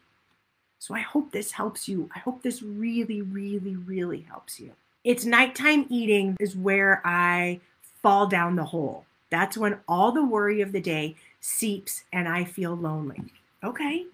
So 0.78 0.96
I 0.96 1.02
hope 1.02 1.34
this 1.34 1.52
helps 1.52 1.90
you. 1.90 2.10
I 2.16 2.20
hope 2.20 2.42
this 2.42 2.64
really, 2.64 3.22
really, 3.22 3.76
really 3.76 4.22
helps 4.22 4.62
you. 4.62 4.72
It's 5.04 5.26
nighttime 5.26 5.88
eating 5.90 6.38
is 6.40 6.56
where 6.56 7.02
I 7.04 7.60
fall 8.02 8.28
down 8.28 8.56
the 8.56 8.64
hole. 8.64 9.04
That's 9.30 9.58
when 9.58 9.80
all 9.88 10.12
the 10.12 10.26
worry 10.26 10.62
of 10.62 10.72
the 10.72 10.82
day 10.82 11.16
seeps 11.40 12.04
and 12.12 12.28
I 12.28 12.44
feel 12.44 12.76
lonely. 12.76 13.22
Okay. 13.64 14.06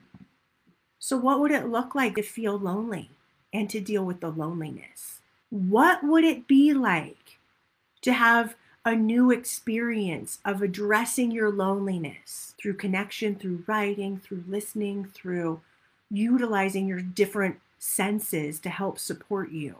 So, 1.00 1.18
what 1.18 1.40
would 1.40 1.52
it 1.52 1.70
look 1.70 1.96
like 1.96 2.16
to 2.16 2.24
feel 2.24 2.58
lonely 2.58 3.12
and 3.54 3.70
to 3.70 3.80
deal 3.80 4.04
with 4.04 4.22
the 4.22 4.32
loneliness? 4.32 5.22
what 5.56 6.04
would 6.04 6.24
it 6.24 6.48
be 6.48 6.74
like 6.74 7.38
to 8.02 8.12
have 8.12 8.56
a 8.84 8.96
new 8.96 9.32
experience 9.32 10.40
of 10.46 10.62
addressing 10.62 11.32
your 11.32 11.50
loneliness 11.50 12.54
through 12.58 12.74
connection, 12.74 13.36
through 13.36 13.64
writing, 13.66 14.18
through 14.18 14.44
listening, 14.48 15.06
through 15.06 15.62
utilizing 16.12 16.88
your 16.88 17.02
different 17.02 17.60
senses 17.80 18.60
to 18.60 18.70
help 18.70 19.00
support 19.00 19.52
you? 19.52 19.78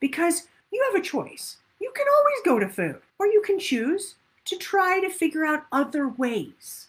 Because 0.00 0.48
you 0.72 0.82
have 0.90 1.00
a 1.00 1.04
choice. 1.04 1.58
You 1.78 1.92
can 1.94 2.06
always 2.18 2.42
go 2.44 2.58
to 2.58 2.72
food, 2.72 3.00
or 3.18 3.26
you 3.26 3.42
can 3.42 3.58
choose 3.58 4.16
to 4.46 4.56
try 4.56 5.00
to 5.00 5.10
figure 5.10 5.44
out 5.44 5.66
other 5.70 6.08
ways. 6.08 6.86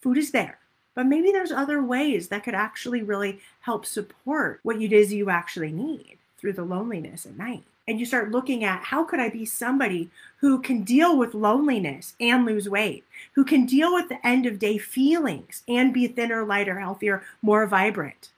Food 0.00 0.18
is 0.18 0.32
there, 0.32 0.58
but 0.94 1.06
maybe 1.06 1.30
there's 1.30 1.52
other 1.52 1.82
ways 1.82 2.28
that 2.28 2.44
could 2.44 2.54
actually 2.54 3.02
really 3.02 3.40
help 3.60 3.86
support 3.86 4.60
what 4.62 4.80
it 4.80 4.92
is 4.92 5.12
you 5.12 5.30
actually 5.30 5.72
need 5.72 6.18
through 6.38 6.52
the 6.52 6.64
loneliness 6.64 7.24
at 7.24 7.38
night. 7.38 7.62
And 7.88 7.98
you 7.98 8.06
start 8.06 8.30
looking 8.30 8.62
at 8.62 8.82
how 8.82 9.02
could 9.02 9.18
I 9.18 9.28
be 9.28 9.44
somebody 9.44 10.08
who 10.38 10.60
can 10.60 10.84
deal 10.84 11.18
with 11.18 11.34
loneliness 11.34 12.14
and 12.20 12.44
lose 12.44 12.68
weight, 12.68 13.04
who 13.32 13.44
can 13.44 13.66
deal 13.66 13.92
with 13.92 14.08
the 14.08 14.24
end 14.26 14.46
of 14.46 14.58
day 14.58 14.78
feelings 14.78 15.62
and 15.66 15.92
be 15.92 16.06
thinner, 16.06 16.44
lighter, 16.44 16.78
healthier, 16.78 17.24
more 17.42 17.66
vibrant. 17.66 18.30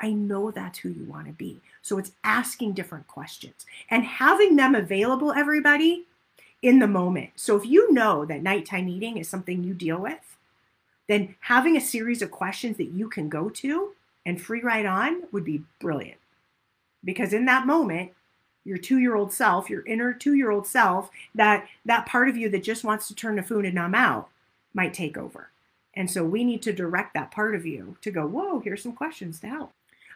I 0.00 0.12
know 0.12 0.50
that's 0.50 0.80
who 0.80 0.88
you 0.88 1.04
want 1.04 1.26
to 1.26 1.32
be. 1.32 1.60
So 1.80 1.98
it's 1.98 2.12
asking 2.24 2.72
different 2.72 3.06
questions 3.06 3.66
and 3.90 4.04
having 4.04 4.56
them 4.56 4.74
available, 4.74 5.32
everybody, 5.32 6.06
in 6.62 6.78
the 6.78 6.86
moment. 6.86 7.30
So 7.36 7.56
if 7.56 7.66
you 7.66 7.92
know 7.92 8.24
that 8.24 8.42
nighttime 8.42 8.88
eating 8.88 9.18
is 9.18 9.28
something 9.28 9.62
you 9.62 9.74
deal 9.74 9.98
with, 9.98 10.36
then 11.08 11.34
having 11.40 11.76
a 11.76 11.80
series 11.80 12.22
of 12.22 12.30
questions 12.30 12.76
that 12.76 12.92
you 12.92 13.08
can 13.08 13.28
go 13.28 13.50
to 13.50 13.92
and 14.24 14.40
free 14.40 14.62
ride 14.62 14.86
on 14.86 15.24
would 15.32 15.44
be 15.44 15.64
brilliant. 15.80 16.18
Because 17.04 17.32
in 17.32 17.44
that 17.46 17.66
moment, 17.66 18.12
your 18.64 18.78
two-year-old 18.78 19.32
self, 19.32 19.68
your 19.68 19.84
inner 19.86 20.12
two-year-old 20.12 20.68
self, 20.68 21.10
that 21.34 21.66
that 21.84 22.06
part 22.06 22.28
of 22.28 22.36
you 22.36 22.48
that 22.50 22.62
just 22.62 22.84
wants 22.84 23.08
to 23.08 23.14
turn 23.14 23.34
the 23.34 23.42
food 23.42 23.64
and 23.64 23.74
numb 23.74 23.96
out 23.96 24.28
might 24.72 24.94
take 24.94 25.18
over. 25.18 25.50
And 25.94 26.08
so 26.08 26.24
we 26.24 26.44
need 26.44 26.62
to 26.62 26.72
direct 26.72 27.12
that 27.14 27.32
part 27.32 27.56
of 27.56 27.66
you 27.66 27.96
to 28.02 28.10
go, 28.12 28.24
whoa, 28.24 28.60
here's 28.60 28.82
some 28.82 28.92
questions 28.92 29.40
to 29.40 29.48
help. 29.48 29.72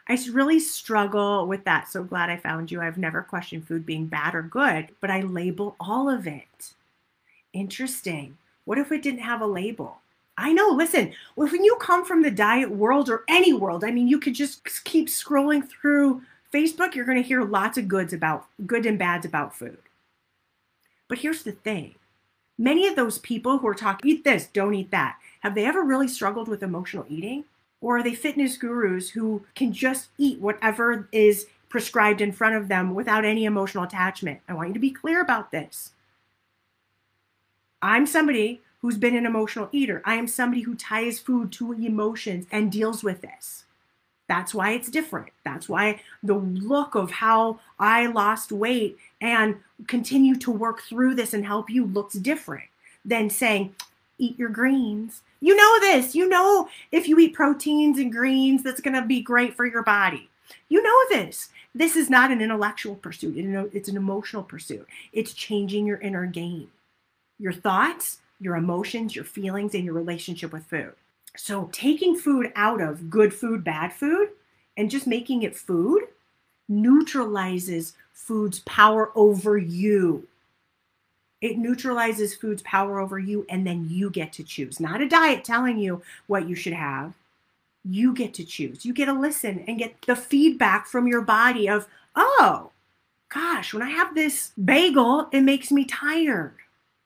I 0.09 0.17
really 0.31 0.59
struggle 0.59 1.47
with 1.47 1.65
that. 1.65 1.89
So 1.89 2.03
glad 2.03 2.29
I 2.29 2.37
found 2.37 2.71
you. 2.71 2.81
I've 2.81 2.97
never 2.97 3.21
questioned 3.21 3.67
food 3.67 3.85
being 3.85 4.05
bad 4.05 4.35
or 4.35 4.41
good, 4.41 4.89
but 5.01 5.11
I 5.11 5.21
label 5.21 5.75
all 5.79 6.09
of 6.09 6.25
it. 6.25 6.73
Interesting. 7.53 8.37
What 8.65 8.77
if 8.77 8.91
it 8.91 9.01
didn't 9.01 9.19
have 9.19 9.41
a 9.41 9.47
label? 9.47 9.99
I 10.37 10.53
know, 10.53 10.69
listen, 10.69 11.13
when 11.35 11.63
you 11.63 11.75
come 11.81 12.05
from 12.05 12.21
the 12.21 12.29
diet 12.29 12.69
world 12.69 13.09
or 13.09 13.23
any 13.27 13.53
world, 13.53 13.83
I 13.83 13.91
mean, 13.91 14.07
you 14.07 14.19
could 14.19 14.35
just 14.35 14.83
keep 14.83 15.07
scrolling 15.07 15.67
through 15.67 16.21
Facebook, 16.53 16.95
you're 16.95 17.05
going 17.05 17.21
to 17.21 17.27
hear 17.27 17.43
lots 17.43 17.77
of 17.77 17.87
goods 17.87 18.13
about 18.13 18.45
good 18.65 18.85
and 18.85 18.99
bads 18.99 19.25
about 19.25 19.55
food. 19.55 19.77
But 21.07 21.17
here's 21.17 21.43
the 21.43 21.51
thing 21.51 21.95
many 22.57 22.87
of 22.87 22.95
those 22.95 23.17
people 23.19 23.57
who 23.57 23.67
are 23.67 23.75
talking, 23.75 24.09
eat 24.09 24.23
this, 24.23 24.47
don't 24.47 24.73
eat 24.73 24.91
that, 24.91 25.17
have 25.41 25.55
they 25.55 25.65
ever 25.65 25.83
really 25.83 26.07
struggled 26.07 26.47
with 26.47 26.63
emotional 26.63 27.05
eating? 27.09 27.43
Or 27.81 27.97
are 27.97 28.03
they 28.03 28.15
fitness 28.15 28.57
gurus 28.57 29.11
who 29.11 29.45
can 29.55 29.71
just 29.71 30.09
eat 30.17 30.39
whatever 30.39 31.07
is 31.11 31.47
prescribed 31.69 32.21
in 32.21 32.31
front 32.31 32.55
of 32.55 32.67
them 32.67 32.95
without 32.95 33.25
any 33.25 33.45
emotional 33.45 33.83
attachment? 33.83 34.39
I 34.47 34.53
want 34.53 34.69
you 34.69 34.73
to 34.73 34.79
be 34.79 34.91
clear 34.91 35.21
about 35.21 35.51
this. 35.51 35.91
I'm 37.81 38.07
somebody 38.07 38.61
who's 38.81 38.97
been 38.97 39.15
an 39.15 39.25
emotional 39.25 39.69
eater. 39.71 40.01
I 40.05 40.15
am 40.15 40.27
somebody 40.27 40.61
who 40.61 40.75
ties 40.75 41.19
food 41.19 41.51
to 41.53 41.73
emotions 41.73 42.47
and 42.51 42.71
deals 42.71 43.03
with 43.03 43.21
this. 43.21 43.65
That's 44.27 44.53
why 44.53 44.71
it's 44.71 44.89
different. 44.89 45.29
That's 45.45 45.69
why 45.69 46.01
the 46.21 46.35
look 46.35 46.95
of 46.95 47.11
how 47.11 47.59
I 47.79 48.07
lost 48.07 48.51
weight 48.51 48.97
and 49.21 49.57
continue 49.87 50.35
to 50.37 50.51
work 50.51 50.81
through 50.81 51.15
this 51.15 51.33
and 51.33 51.45
help 51.45 51.69
you 51.69 51.85
looks 51.85 52.15
different 52.15 52.65
than 53.05 53.29
saying, 53.29 53.75
eat 54.17 54.37
your 54.37 54.49
greens. 54.49 55.21
You 55.39 55.55
know 55.55 55.79
this. 55.79 56.15
You 56.15 56.27
know 56.27 56.69
if 56.91 57.07
you 57.07 57.19
eat 57.19 57.33
proteins 57.33 57.99
and 57.99 58.11
greens, 58.11 58.63
that's 58.63 58.81
going 58.81 58.95
to 58.95 59.05
be 59.05 59.21
great 59.21 59.55
for 59.55 59.65
your 59.65 59.83
body. 59.83 60.29
You 60.69 60.81
know 60.81 60.99
this. 61.09 61.49
This 61.75 61.95
is 61.95 62.09
not 62.09 62.31
an 62.31 62.41
intellectual 62.41 62.95
pursuit, 62.95 63.35
it's 63.73 63.89
an 63.89 63.97
emotional 63.97 64.41
pursuit. 64.41 64.87
It's 65.13 65.33
changing 65.33 65.85
your 65.85 65.99
inner 65.99 66.25
game, 66.25 66.71
your 67.37 67.53
thoughts, 67.53 68.19
your 68.39 68.55
emotions, 68.55 69.15
your 69.15 69.25
feelings, 69.25 69.75
and 69.75 69.85
your 69.85 69.93
relationship 69.93 70.51
with 70.51 70.65
food. 70.65 70.93
So, 71.35 71.69
taking 71.71 72.17
food 72.17 72.51
out 72.55 72.81
of 72.81 73.11
good 73.11 73.31
food, 73.31 73.63
bad 73.63 73.93
food, 73.93 74.29
and 74.75 74.89
just 74.89 75.05
making 75.05 75.43
it 75.43 75.55
food 75.55 76.03
neutralizes 76.67 77.93
food's 78.11 78.59
power 78.61 79.11
over 79.15 79.57
you. 79.57 80.27
It 81.41 81.57
neutralizes 81.57 82.33
food's 82.33 82.63
power 82.63 82.99
over 82.99 83.19
you, 83.19 83.45
and 83.49 83.65
then 83.65 83.87
you 83.89 84.09
get 84.09 84.33
to 84.33 84.43
choose. 84.43 84.79
Not 84.79 85.01
a 85.01 85.07
diet 85.07 85.43
telling 85.43 85.77
you 85.77 86.01
what 86.25 86.49
you 86.49 86.55
should 86.55 86.73
have. 86.73 87.13
You 87.85 88.13
get 88.13 88.33
to 88.35 88.43
choose. 88.43 88.85
You 88.85 88.93
get 88.93 89.05
to 89.05 89.13
listen 89.13 89.63
and 89.67 89.77
get 89.77 90.01
the 90.07 90.15
feedback 90.15 90.87
from 90.87 91.07
your 91.07 91.21
body 91.21 91.69
of, 91.69 91.87
oh, 92.15 92.71
gosh, 93.29 93.73
when 93.73 93.83
I 93.83 93.89
have 93.89 94.15
this 94.15 94.51
bagel, 94.65 95.29
it 95.31 95.41
makes 95.41 95.71
me 95.71 95.85
tired. 95.85 96.55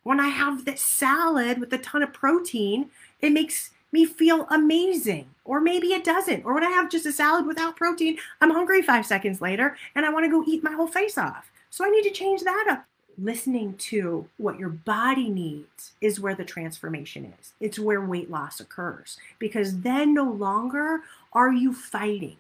When 0.04 0.20
I 0.20 0.30
have 0.30 0.66
this 0.66 0.82
salad 0.82 1.60
with 1.60 1.74
a 1.74 1.78
ton 1.78 2.02
of 2.02 2.14
protein, 2.14 2.90
it 3.20 3.32
makes 3.32 3.72
me 3.92 4.06
feel 4.06 4.48
amazing. 4.50 5.30
Or 5.44 5.60
maybe 5.60 5.88
it 5.88 6.04
doesn't. 6.04 6.46
Or 6.46 6.54
when 6.54 6.64
I 6.64 6.70
have 6.70 6.90
just 6.90 7.06
a 7.06 7.12
salad 7.12 7.46
without 7.46 7.76
protein, 7.76 8.18
I'm 8.40 8.52
hungry 8.52 8.82
five 8.82 9.06
seconds 9.06 9.42
later 9.42 9.76
and 9.96 10.06
I 10.06 10.10
want 10.10 10.26
to 10.26 10.32
go 10.32 10.44
eat 10.48 10.64
my 10.64 10.72
whole 10.72 10.88
face 10.88 11.18
off. 11.18 11.52
So 11.70 11.86
I 11.86 11.90
need 11.90 12.04
to 12.04 12.12
change 12.12 12.42
that 12.44 12.68
up. 12.70 12.86
Listening 13.18 13.76
to 13.76 14.28
what 14.38 14.58
your 14.58 14.70
body 14.70 15.30
needs 15.30 15.94
is 16.02 16.20
where 16.20 16.36
the 16.36 16.46
transformation 16.46 17.34
is. 17.40 17.54
It's 17.60 17.78
where 17.78 18.02
weight 18.02 18.32
loss 18.32 18.60
occurs 18.60 19.18
because 19.38 19.82
then 19.82 20.14
no 20.14 20.24
longer 20.24 21.02
are 21.34 21.52
you 21.52 21.74
fighting. 21.74 22.38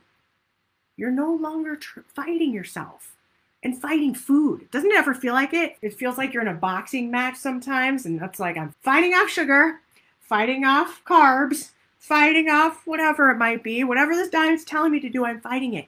You're 0.97 1.11
no 1.11 1.33
longer 1.33 1.75
tr- 1.75 2.01
fighting 2.13 2.53
yourself 2.53 3.15
and 3.63 3.79
fighting 3.79 4.13
food. 4.13 4.69
Doesn't 4.71 4.91
it 4.91 4.97
ever 4.97 5.13
feel 5.13 5.33
like 5.33 5.53
it? 5.53 5.77
It 5.81 5.93
feels 5.93 6.17
like 6.17 6.33
you're 6.33 6.41
in 6.41 6.47
a 6.47 6.53
boxing 6.53 7.11
match 7.11 7.35
sometimes, 7.37 8.05
and 8.05 8.19
that's 8.19 8.39
like 8.39 8.57
I'm 8.57 8.73
fighting 8.81 9.13
off 9.13 9.29
sugar, 9.29 9.79
fighting 10.19 10.65
off 10.65 11.01
carbs, 11.05 11.71
fighting 11.99 12.49
off 12.49 12.85
whatever 12.85 13.29
it 13.29 13.37
might 13.37 13.63
be, 13.63 13.83
whatever 13.83 14.15
this 14.15 14.29
diet's 14.29 14.63
telling 14.63 14.91
me 14.91 14.99
to 14.99 15.09
do, 15.09 15.25
I'm 15.25 15.41
fighting 15.41 15.73
it. 15.73 15.87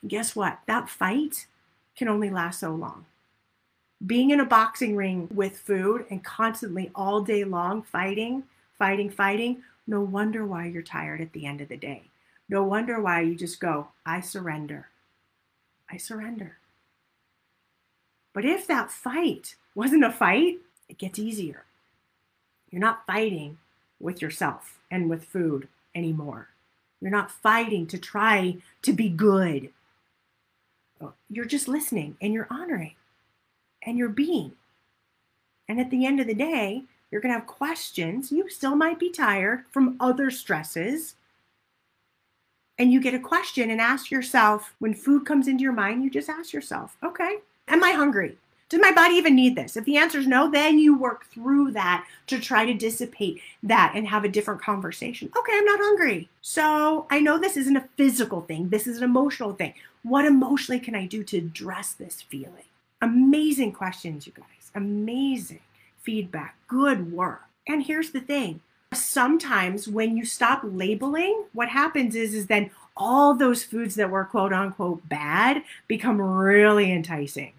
And 0.00 0.10
guess 0.10 0.34
what? 0.34 0.58
That 0.66 0.88
fight 0.88 1.46
can 1.96 2.08
only 2.08 2.30
last 2.30 2.60
so 2.60 2.74
long. 2.74 3.06
Being 4.04 4.30
in 4.30 4.40
a 4.40 4.44
boxing 4.44 4.96
ring 4.96 5.28
with 5.32 5.58
food 5.58 6.06
and 6.10 6.24
constantly 6.24 6.90
all 6.94 7.22
day 7.22 7.44
long 7.44 7.82
fighting, 7.82 8.44
fighting, 8.78 9.10
fighting, 9.10 9.62
no 9.86 10.00
wonder 10.00 10.44
why 10.44 10.66
you're 10.66 10.82
tired 10.82 11.20
at 11.20 11.32
the 11.32 11.46
end 11.46 11.60
of 11.60 11.68
the 11.68 11.76
day. 11.76 12.04
No 12.48 12.64
wonder 12.64 13.00
why 13.00 13.20
you 13.20 13.34
just 13.34 13.60
go, 13.60 13.88
I 14.04 14.20
surrender. 14.20 14.88
I 15.90 15.98
surrender. 15.98 16.56
But 18.32 18.44
if 18.44 18.66
that 18.66 18.90
fight 18.90 19.54
wasn't 19.74 20.04
a 20.04 20.10
fight, 20.10 20.58
it 20.88 20.98
gets 20.98 21.18
easier. 21.18 21.64
You're 22.70 22.80
not 22.80 23.06
fighting 23.06 23.58
with 24.00 24.20
yourself 24.20 24.78
and 24.90 25.08
with 25.08 25.24
food 25.24 25.68
anymore. 25.94 26.48
You're 27.00 27.10
not 27.10 27.30
fighting 27.30 27.86
to 27.88 27.98
try 27.98 28.56
to 28.82 28.92
be 28.92 29.08
good. 29.08 29.70
You're 31.28 31.44
just 31.44 31.68
listening 31.68 32.16
and 32.20 32.32
you're 32.32 32.48
honoring 32.50 32.94
and 33.84 33.98
you're 33.98 34.08
being. 34.08 34.52
And 35.68 35.80
at 35.80 35.90
the 35.90 36.06
end 36.06 36.20
of 36.20 36.26
the 36.26 36.34
day, 36.34 36.84
you're 37.10 37.20
going 37.20 37.32
to 37.32 37.38
have 37.38 37.46
questions. 37.46 38.32
You 38.32 38.48
still 38.48 38.74
might 38.74 38.98
be 38.98 39.10
tired 39.10 39.64
from 39.70 39.96
other 40.00 40.30
stresses. 40.30 41.14
And 42.78 42.92
you 42.92 43.00
get 43.00 43.14
a 43.14 43.18
question 43.18 43.70
and 43.70 43.80
ask 43.80 44.10
yourself 44.10 44.74
when 44.78 44.94
food 44.94 45.26
comes 45.26 45.46
into 45.46 45.62
your 45.62 45.72
mind, 45.72 46.02
you 46.02 46.10
just 46.10 46.28
ask 46.28 46.52
yourself, 46.52 46.96
okay, 47.02 47.36
am 47.68 47.84
I 47.84 47.92
hungry? 47.92 48.38
Does 48.72 48.80
my 48.80 48.92
body 48.92 49.16
even 49.16 49.36
need 49.36 49.54
this? 49.54 49.76
If 49.76 49.84
the 49.84 49.98
answer 49.98 50.18
is 50.18 50.26
no, 50.26 50.50
then 50.50 50.78
you 50.78 50.96
work 50.96 51.26
through 51.26 51.72
that 51.72 52.06
to 52.28 52.40
try 52.40 52.64
to 52.64 52.72
dissipate 52.72 53.42
that 53.62 53.92
and 53.94 54.08
have 54.08 54.24
a 54.24 54.30
different 54.30 54.62
conversation. 54.62 55.30
Okay, 55.36 55.52
I'm 55.54 55.66
not 55.66 55.78
hungry. 55.78 56.30
So 56.40 57.06
I 57.10 57.20
know 57.20 57.38
this 57.38 57.58
isn't 57.58 57.76
a 57.76 57.86
physical 57.98 58.40
thing, 58.40 58.70
this 58.70 58.86
is 58.86 58.96
an 58.96 59.04
emotional 59.04 59.52
thing. 59.52 59.74
What 60.02 60.24
emotionally 60.24 60.80
can 60.80 60.94
I 60.94 61.04
do 61.04 61.22
to 61.22 61.36
address 61.36 61.92
this 61.92 62.22
feeling? 62.22 62.64
Amazing 63.02 63.72
questions, 63.72 64.26
you 64.26 64.32
guys. 64.32 64.70
Amazing 64.74 65.60
feedback. 66.02 66.56
Good 66.68 67.12
work. 67.12 67.42
And 67.66 67.82
here's 67.82 68.10
the 68.10 68.20
thing 68.20 68.60
sometimes 68.94 69.88
when 69.88 70.16
you 70.16 70.24
stop 70.24 70.60
labeling, 70.64 71.44
what 71.52 71.68
happens 71.68 72.14
is, 72.14 72.34
is 72.34 72.46
then 72.46 72.70
all 72.96 73.34
those 73.34 73.64
foods 73.64 73.94
that 73.94 74.10
were 74.10 74.24
quote 74.24 74.52
unquote 74.52 75.08
bad 75.08 75.62
become 75.88 76.20
really 76.20 76.92
enticing. 76.92 77.52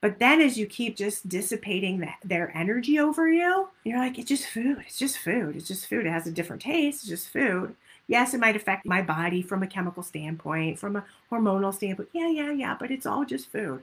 But 0.00 0.18
then 0.18 0.40
as 0.40 0.56
you 0.56 0.66
keep 0.66 0.96
just 0.96 1.28
dissipating 1.28 1.98
the, 1.98 2.08
their 2.24 2.56
energy 2.56 2.98
over 2.98 3.28
you, 3.28 3.68
you're 3.84 3.98
like, 3.98 4.18
it's 4.18 4.28
just 4.28 4.46
food. 4.46 4.78
It's 4.86 4.98
just 4.98 5.18
food. 5.18 5.56
It's 5.56 5.66
just 5.66 5.88
food. 5.88 6.06
It 6.06 6.10
has 6.10 6.26
a 6.26 6.32
different 6.32 6.62
taste. 6.62 7.02
It's 7.02 7.08
just 7.08 7.28
food. 7.28 7.74
Yes, 8.06 8.32
it 8.32 8.40
might 8.40 8.54
affect 8.54 8.86
my 8.86 9.02
body 9.02 9.42
from 9.42 9.64
a 9.64 9.66
chemical 9.66 10.02
standpoint, 10.02 10.78
from 10.78 10.94
a 10.96 11.04
hormonal 11.30 11.74
standpoint. 11.74 12.10
Yeah, 12.12 12.28
yeah, 12.28 12.52
yeah, 12.52 12.76
but 12.78 12.92
it's 12.92 13.06
all 13.06 13.24
just 13.24 13.50
food. 13.50 13.82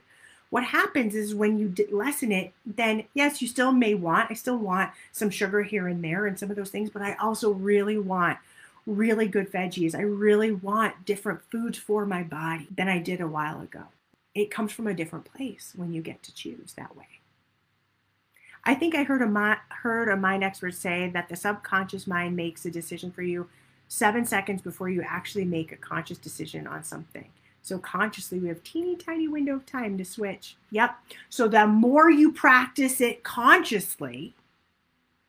What 0.54 0.64
happens 0.64 1.14
is 1.14 1.34
when 1.34 1.58
you 1.58 1.74
lessen 1.90 2.30
it, 2.30 2.52
then 2.64 3.04
yes, 3.12 3.42
you 3.42 3.48
still 3.48 3.72
may 3.72 3.94
want, 3.94 4.30
I 4.30 4.34
still 4.34 4.58
want 4.58 4.92
some 5.10 5.30
sugar 5.30 5.62
here 5.62 5.88
and 5.88 6.02
there 6.02 6.26
and 6.26 6.38
some 6.38 6.50
of 6.50 6.56
those 6.56 6.70
things, 6.70 6.90
but 6.90 7.02
I 7.02 7.14
also 7.14 7.50
really 7.50 7.98
want 7.98 8.38
really 8.86 9.26
good 9.26 9.50
veggies. 9.50 9.94
I 9.94 10.02
really 10.02 10.52
want 10.52 11.04
different 11.04 11.40
foods 11.50 11.78
for 11.78 12.06
my 12.06 12.22
body 12.22 12.68
than 12.74 12.88
I 12.88 12.98
did 12.98 13.20
a 13.20 13.26
while 13.26 13.60
ago 13.60 13.84
it 14.34 14.50
comes 14.50 14.72
from 14.72 14.86
a 14.86 14.94
different 14.94 15.24
place 15.24 15.72
when 15.76 15.92
you 15.92 16.02
get 16.02 16.22
to 16.24 16.34
choose 16.34 16.74
that 16.76 16.96
way. 16.96 17.06
I 18.64 18.74
think 18.74 18.94
I 18.94 19.04
heard 19.04 19.22
a 19.22 19.60
heard 19.82 20.08
a 20.08 20.16
mind 20.16 20.42
expert 20.42 20.74
say 20.74 21.10
that 21.10 21.28
the 21.28 21.36
subconscious 21.36 22.06
mind 22.06 22.34
makes 22.34 22.64
a 22.64 22.70
decision 22.70 23.12
for 23.12 23.22
you 23.22 23.48
seven 23.88 24.24
seconds 24.24 24.62
before 24.62 24.88
you 24.88 25.02
actually 25.02 25.44
make 25.44 25.70
a 25.70 25.76
conscious 25.76 26.18
decision 26.18 26.66
on 26.66 26.82
something. 26.82 27.28
So 27.64 27.78
consciously, 27.78 28.38
we 28.38 28.48
have 28.48 28.62
teeny 28.62 28.94
tiny 28.94 29.26
window 29.26 29.56
of 29.56 29.64
time 29.64 29.96
to 29.96 30.04
switch. 30.04 30.56
Yep. 30.70 30.96
So 31.30 31.48
the 31.48 31.66
more 31.66 32.10
you 32.10 32.30
practice 32.30 33.00
it 33.00 33.22
consciously, 33.22 34.34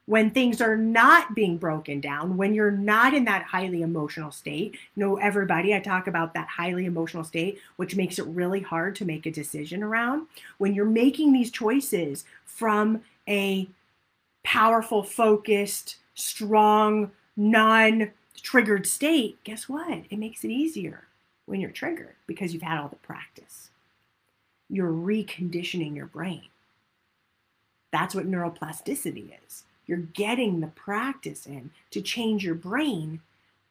when 0.05 0.29
things 0.29 0.59
are 0.59 0.75
not 0.75 1.33
being 1.33 1.57
broken 1.57 2.01
down, 2.01 2.35
when 2.35 2.53
you're 2.53 2.71
not 2.71 3.13
in 3.13 3.23
that 3.23 3.43
highly 3.43 3.81
emotional 3.81 4.31
state, 4.31 4.73
you 4.73 5.05
know, 5.05 5.15
everybody, 5.15 5.73
I 5.73 5.79
talk 5.79 6.07
about 6.07 6.33
that 6.33 6.49
highly 6.49 6.85
emotional 6.85 7.23
state, 7.23 7.57
which 7.77 7.95
makes 7.95 8.19
it 8.19 8.25
really 8.25 8.59
hard 8.59 8.95
to 8.97 9.05
make 9.05 9.25
a 9.25 9.31
decision 9.31 9.81
around. 9.81 10.27
When 10.57 10.75
you're 10.75 10.83
making 10.83 11.31
these 11.31 11.49
choices 11.49 12.25
from 12.43 13.01
a 13.29 13.69
powerful, 14.43 15.03
focused, 15.03 15.95
strong, 16.15 17.11
non 17.37 18.11
triggered 18.41 18.85
state, 18.85 19.41
guess 19.45 19.69
what? 19.69 20.03
It 20.09 20.19
makes 20.19 20.43
it 20.43 20.51
easier 20.51 21.04
when 21.45 21.59
you're 21.59 21.71
triggered 21.71 22.15
because 22.27 22.53
you've 22.53 22.63
had 22.63 22.79
all 22.79 22.89
the 22.89 22.95
practice. 22.97 23.69
You're 24.69 24.91
reconditioning 24.91 25.95
your 25.95 26.07
brain. 26.07 26.43
That's 27.91 28.15
what 28.15 28.29
neuroplasticity 28.29 29.31
is 29.45 29.63
you're 29.87 29.97
getting 29.97 30.59
the 30.59 30.67
practice 30.67 31.45
in 31.45 31.71
to 31.91 32.01
change 32.01 32.43
your 32.43 32.55
brain 32.55 33.21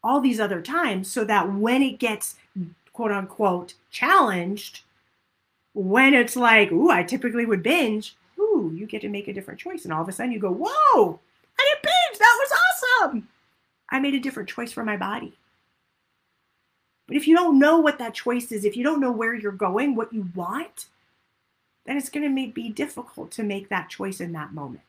all 0.02 0.20
these 0.20 0.40
other 0.40 0.60
times 0.60 1.10
so 1.10 1.24
that 1.24 1.52
when 1.52 1.82
it 1.82 1.98
gets 1.98 2.36
quote 2.92 3.10
unquote 3.10 3.74
challenged, 3.90 4.82
when 5.72 6.14
it's 6.14 6.36
like, 6.36 6.70
ooh, 6.70 6.90
I 6.90 7.02
typically 7.02 7.46
would 7.46 7.62
binge, 7.62 8.14
ooh, 8.38 8.72
you 8.74 8.86
get 8.86 9.00
to 9.02 9.08
make 9.08 9.28
a 9.28 9.32
different 9.32 9.60
choice. 9.60 9.84
And 9.84 9.92
all 9.92 10.02
of 10.02 10.08
a 10.08 10.12
sudden 10.12 10.32
you 10.32 10.38
go, 10.38 10.52
whoa, 10.52 11.18
I 11.58 11.68
didn't 11.68 11.82
binge. 11.82 12.18
That 12.18 12.38
was 12.40 12.58
awesome. 13.02 13.28
I 13.90 13.98
made 13.98 14.14
a 14.14 14.20
different 14.20 14.48
choice 14.48 14.72
for 14.72 14.84
my 14.84 14.96
body. 14.96 15.34
But 17.06 17.16
if 17.16 17.28
you 17.28 17.36
don't 17.36 17.58
know 17.58 17.78
what 17.78 17.98
that 17.98 18.14
choice 18.14 18.50
is, 18.50 18.64
if 18.64 18.76
you 18.76 18.82
don't 18.84 19.00
know 19.00 19.12
where 19.12 19.34
you're 19.34 19.52
going, 19.52 19.94
what 19.94 20.12
you 20.12 20.28
want, 20.34 20.86
then 21.84 21.96
it's 21.96 22.08
going 22.08 22.28
to 22.28 22.52
be 22.52 22.68
difficult 22.70 23.30
to 23.32 23.42
make 23.42 23.68
that 23.68 23.90
choice 23.90 24.20
in 24.20 24.32
that 24.32 24.54
moment. 24.54 24.84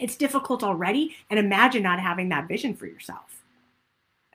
It's 0.00 0.16
difficult 0.16 0.64
already. 0.64 1.16
And 1.28 1.38
imagine 1.38 1.82
not 1.82 2.00
having 2.00 2.30
that 2.30 2.48
vision 2.48 2.74
for 2.74 2.86
yourself. 2.86 3.42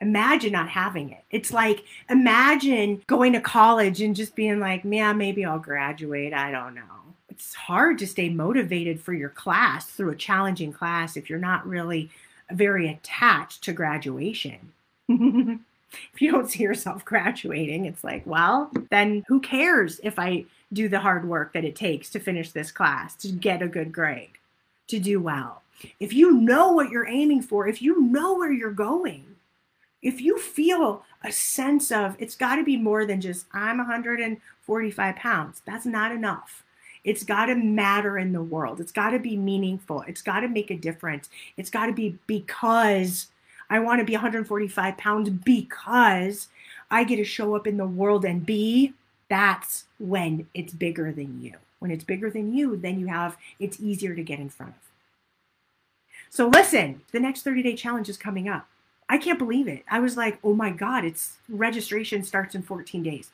Imagine 0.00 0.52
not 0.52 0.68
having 0.68 1.10
it. 1.10 1.24
It's 1.30 1.52
like, 1.52 1.84
imagine 2.08 3.02
going 3.06 3.32
to 3.32 3.40
college 3.40 4.00
and 4.00 4.14
just 4.14 4.34
being 4.34 4.60
like, 4.60 4.84
man, 4.84 5.18
maybe 5.18 5.44
I'll 5.44 5.58
graduate. 5.58 6.32
I 6.32 6.50
don't 6.50 6.74
know. 6.74 6.82
It's 7.28 7.54
hard 7.54 7.98
to 7.98 8.06
stay 8.06 8.28
motivated 8.28 9.00
for 9.00 9.12
your 9.12 9.28
class 9.30 9.86
through 9.86 10.10
a 10.10 10.16
challenging 10.16 10.72
class 10.72 11.16
if 11.16 11.28
you're 11.28 11.38
not 11.38 11.66
really 11.66 12.10
very 12.50 12.88
attached 12.88 13.64
to 13.64 13.72
graduation. 13.72 14.72
if 16.12 16.20
you 16.20 16.32
don't 16.32 16.50
see 16.50 16.62
yourself 16.62 17.04
graduating, 17.04 17.86
it's 17.86 18.04
like, 18.04 18.26
well, 18.26 18.70
then 18.90 19.24
who 19.28 19.40
cares 19.40 20.00
if 20.02 20.18
I 20.18 20.44
do 20.72 20.88
the 20.88 21.00
hard 21.00 21.28
work 21.28 21.52
that 21.52 21.64
it 21.64 21.76
takes 21.76 22.10
to 22.10 22.20
finish 22.20 22.52
this 22.52 22.70
class, 22.70 23.14
to 23.16 23.28
get 23.28 23.62
a 23.62 23.68
good 23.68 23.92
grade? 23.92 24.30
to 24.88 24.98
do 24.98 25.20
well. 25.20 25.62
If 26.00 26.12
you 26.12 26.32
know 26.32 26.72
what 26.72 26.90
you're 26.90 27.08
aiming 27.08 27.42
for, 27.42 27.68
if 27.68 27.82
you 27.82 28.00
know 28.00 28.34
where 28.34 28.52
you're 28.52 28.70
going, 28.70 29.24
if 30.02 30.20
you 30.20 30.38
feel 30.38 31.04
a 31.24 31.32
sense 31.32 31.90
of 31.90 32.16
it's 32.18 32.36
got 32.36 32.56
to 32.56 32.64
be 32.64 32.76
more 32.76 33.04
than 33.04 33.20
just 33.20 33.46
I'm 33.52 33.78
145 33.78 35.16
pounds, 35.16 35.62
that's 35.66 35.86
not 35.86 36.12
enough. 36.12 36.64
It's 37.04 37.24
got 37.24 37.46
to 37.46 37.54
matter 37.54 38.18
in 38.18 38.32
the 38.32 38.42
world. 38.42 38.80
It's 38.80 38.92
got 38.92 39.10
to 39.10 39.18
be 39.18 39.36
meaningful. 39.36 40.02
It's 40.08 40.22
got 40.22 40.40
to 40.40 40.48
make 40.48 40.70
a 40.70 40.76
difference. 40.76 41.28
It's 41.56 41.70
got 41.70 41.86
to 41.86 41.92
be 41.92 42.18
because 42.26 43.28
I 43.68 43.80
want 43.80 44.00
to 44.00 44.04
be 44.04 44.12
145 44.12 44.96
pounds 44.96 45.28
because 45.30 46.48
I 46.90 47.04
get 47.04 47.16
to 47.16 47.24
show 47.24 47.56
up 47.56 47.66
in 47.66 47.76
the 47.76 47.86
world 47.86 48.24
and 48.24 48.44
be. 48.46 48.94
That's 49.28 49.84
when 49.98 50.46
it's 50.54 50.72
bigger 50.72 51.12
than 51.12 51.40
you. 51.40 51.54
When 51.80 51.90
it's 51.90 52.04
bigger 52.04 52.30
than 52.30 52.54
you, 52.54 52.76
then 52.76 53.00
you 53.00 53.06
have, 53.08 53.36
it's 53.58 53.80
easier 53.80 54.14
to 54.14 54.22
get 54.22 54.38
in 54.38 54.48
front 54.48 54.74
of. 54.74 54.82
So 56.30 56.48
listen, 56.48 57.02
the 57.12 57.20
next 57.20 57.42
30 57.42 57.62
day 57.62 57.74
challenge 57.74 58.08
is 58.08 58.16
coming 58.16 58.48
up. 58.48 58.68
I 59.08 59.18
can't 59.18 59.38
believe 59.38 59.68
it. 59.68 59.84
I 59.90 60.00
was 60.00 60.16
like, 60.16 60.38
oh 60.42 60.54
my 60.54 60.70
God, 60.70 61.04
it's 61.04 61.36
registration 61.48 62.22
starts 62.24 62.54
in 62.54 62.62
14 62.62 63.02
days. 63.02 63.30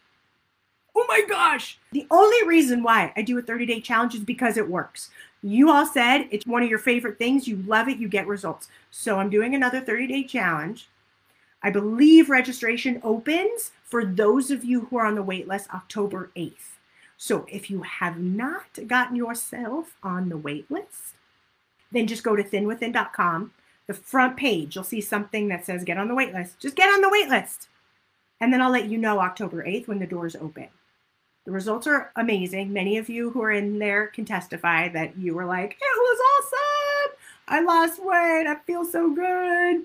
My 1.12 1.20
gosh. 1.28 1.78
The 1.90 2.06
only 2.10 2.42
reason 2.48 2.82
why 2.82 3.12
I 3.14 3.20
do 3.20 3.36
a 3.36 3.42
30 3.42 3.66
day 3.66 3.82
challenge 3.82 4.14
is 4.14 4.22
because 4.22 4.56
it 4.56 4.70
works. 4.70 5.10
You 5.42 5.70
all 5.70 5.84
said 5.84 6.26
it's 6.30 6.46
one 6.46 6.62
of 6.62 6.70
your 6.70 6.78
favorite 6.78 7.18
things. 7.18 7.46
You 7.46 7.56
love 7.66 7.86
it. 7.86 7.98
You 7.98 8.08
get 8.08 8.26
results. 8.26 8.68
So 8.90 9.18
I'm 9.18 9.28
doing 9.28 9.54
another 9.54 9.82
30 9.82 10.06
day 10.06 10.24
challenge. 10.24 10.88
I 11.62 11.68
believe 11.68 12.30
registration 12.30 12.98
opens 13.04 13.72
for 13.84 14.06
those 14.06 14.50
of 14.50 14.64
you 14.64 14.86
who 14.86 14.96
are 14.96 15.04
on 15.04 15.14
the 15.14 15.22
wait 15.22 15.46
list 15.46 15.68
October 15.74 16.30
8th. 16.34 16.78
So 17.18 17.44
if 17.46 17.70
you 17.70 17.82
have 17.82 18.18
not 18.18 18.78
gotten 18.86 19.14
yourself 19.14 19.94
on 20.02 20.30
the 20.30 20.38
wait 20.38 20.70
list, 20.70 21.12
then 21.90 22.06
just 22.06 22.24
go 22.24 22.36
to 22.36 22.42
thinwithin.com. 22.42 23.52
The 23.86 23.92
front 23.92 24.38
page, 24.38 24.76
you'll 24.76 24.84
see 24.84 25.02
something 25.02 25.48
that 25.48 25.66
says 25.66 25.84
get 25.84 25.98
on 25.98 26.08
the 26.08 26.14
wait 26.14 26.32
list. 26.32 26.58
Just 26.58 26.74
get 26.74 26.88
on 26.88 27.02
the 27.02 27.10
wait 27.10 27.28
list. 27.28 27.68
And 28.40 28.50
then 28.50 28.62
I'll 28.62 28.72
let 28.72 28.88
you 28.88 28.96
know 28.96 29.20
October 29.20 29.62
8th 29.62 29.88
when 29.88 29.98
the 29.98 30.06
doors 30.06 30.34
open. 30.34 30.68
The 31.44 31.50
results 31.50 31.86
are 31.86 32.12
amazing. 32.16 32.72
Many 32.72 32.98
of 32.98 33.08
you 33.08 33.30
who 33.30 33.42
are 33.42 33.50
in 33.50 33.78
there 33.78 34.06
can 34.08 34.24
testify 34.24 34.88
that 34.90 35.18
you 35.18 35.34
were 35.34 35.44
like, 35.44 35.72
it 35.72 35.78
was 35.80 36.20
awesome. 36.36 37.16
I 37.48 37.60
lost 37.60 38.04
weight. 38.04 38.46
I 38.46 38.56
feel 38.64 38.84
so 38.84 39.12
good. 39.12 39.82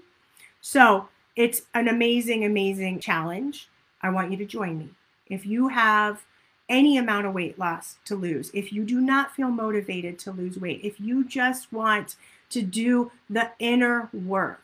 So 0.61 1.07
it's 1.35 1.63
an 1.73 1.87
amazing, 1.87 2.45
amazing 2.45 2.99
challenge. 2.99 3.69
I 4.01 4.09
want 4.09 4.31
you 4.31 4.37
to 4.37 4.45
join 4.45 4.77
me. 4.77 4.89
If 5.27 5.45
you 5.45 5.69
have 5.69 6.23
any 6.69 6.97
amount 6.97 7.25
of 7.25 7.33
weight 7.33 7.57
loss 7.57 7.95
to 8.05 8.15
lose, 8.15 8.51
if 8.53 8.71
you 8.71 8.83
do 8.83 9.01
not 9.01 9.35
feel 9.35 9.49
motivated 9.49 10.19
to 10.19 10.31
lose 10.31 10.59
weight, 10.59 10.81
if 10.83 10.99
you 10.99 11.25
just 11.25 11.71
want 11.73 12.15
to 12.49 12.61
do 12.61 13.11
the 13.29 13.51
inner 13.59 14.09
work, 14.13 14.63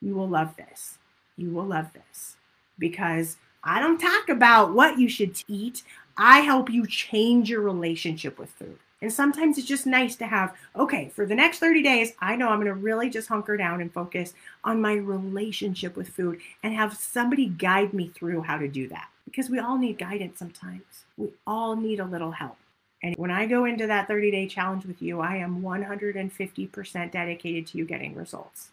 you 0.00 0.14
will 0.14 0.28
love 0.28 0.56
this. 0.56 0.98
You 1.36 1.50
will 1.50 1.64
love 1.64 1.92
this 1.92 2.36
because 2.78 3.36
I 3.64 3.80
don't 3.80 3.98
talk 3.98 4.28
about 4.28 4.74
what 4.74 4.98
you 4.98 5.08
should 5.08 5.42
eat. 5.48 5.82
I 6.16 6.40
help 6.40 6.70
you 6.70 6.86
change 6.86 7.48
your 7.48 7.62
relationship 7.62 8.38
with 8.38 8.50
food. 8.50 8.78
And 9.00 9.12
sometimes 9.12 9.58
it's 9.58 9.66
just 9.66 9.86
nice 9.86 10.16
to 10.16 10.26
have, 10.26 10.54
okay, 10.76 11.08
for 11.08 11.26
the 11.26 11.34
next 11.34 11.58
30 11.58 11.82
days, 11.82 12.12
I 12.20 12.36
know 12.36 12.48
I'm 12.48 12.58
going 12.58 12.68
to 12.68 12.74
really 12.74 13.10
just 13.10 13.28
hunker 13.28 13.56
down 13.56 13.80
and 13.80 13.92
focus 13.92 14.32
on 14.62 14.80
my 14.80 14.94
relationship 14.94 15.96
with 15.96 16.08
food 16.08 16.40
and 16.62 16.74
have 16.74 16.96
somebody 16.96 17.46
guide 17.46 17.92
me 17.92 18.08
through 18.08 18.42
how 18.42 18.56
to 18.56 18.68
do 18.68 18.88
that 18.88 19.08
because 19.24 19.50
we 19.50 19.58
all 19.58 19.76
need 19.76 19.98
guidance 19.98 20.38
sometimes. 20.38 21.04
We 21.16 21.30
all 21.46 21.76
need 21.76 22.00
a 22.00 22.06
little 22.06 22.30
help. 22.30 22.56
And 23.02 23.14
when 23.16 23.30
I 23.30 23.44
go 23.44 23.66
into 23.66 23.86
that 23.86 24.08
30 24.08 24.30
day 24.30 24.46
challenge 24.46 24.86
with 24.86 25.02
you, 25.02 25.20
I 25.20 25.36
am 25.36 25.60
150% 25.60 27.10
dedicated 27.12 27.66
to 27.66 27.78
you 27.78 27.84
getting 27.84 28.14
results. 28.14 28.70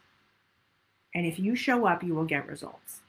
And 1.13 1.25
if 1.25 1.39
you 1.39 1.57
show 1.57 1.85
up, 1.85 2.03
you 2.03 2.15
will 2.15 2.23
get 2.23 2.47
results. 2.47 3.00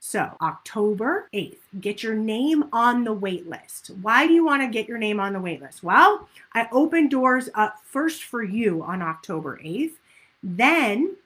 So, 0.00 0.30
October 0.40 1.28
8th, 1.34 1.58
get 1.80 2.02
your 2.02 2.14
name 2.14 2.64
on 2.72 3.04
the 3.04 3.12
wait 3.12 3.48
list. 3.48 3.90
Why 4.00 4.26
do 4.26 4.32
you 4.32 4.44
want 4.44 4.62
to 4.62 4.68
get 4.68 4.88
your 4.88 4.98
name 4.98 5.18
on 5.18 5.32
the 5.32 5.40
wait 5.40 5.60
list? 5.60 5.82
Well, 5.82 6.28
I 6.54 6.68
open 6.70 7.08
doors 7.08 7.48
up 7.54 7.80
first 7.84 8.24
for 8.24 8.42
you 8.42 8.82
on 8.82 9.02
October 9.02 9.58
8th. 9.62 9.94
Then 10.42 11.16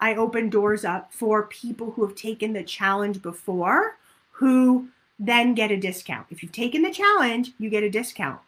I 0.00 0.14
open 0.14 0.48
doors 0.48 0.84
up 0.84 1.12
for 1.12 1.44
people 1.44 1.92
who 1.92 2.06
have 2.06 2.16
taken 2.16 2.54
the 2.54 2.64
challenge 2.64 3.20
before 3.20 3.98
who 4.32 4.88
then 5.18 5.54
get 5.54 5.70
a 5.70 5.76
discount. 5.76 6.26
If 6.30 6.42
you've 6.42 6.50
taken 6.50 6.82
the 6.82 6.90
challenge, 6.90 7.52
you 7.58 7.70
get 7.70 7.84
a 7.84 7.90
discount. 7.90 8.40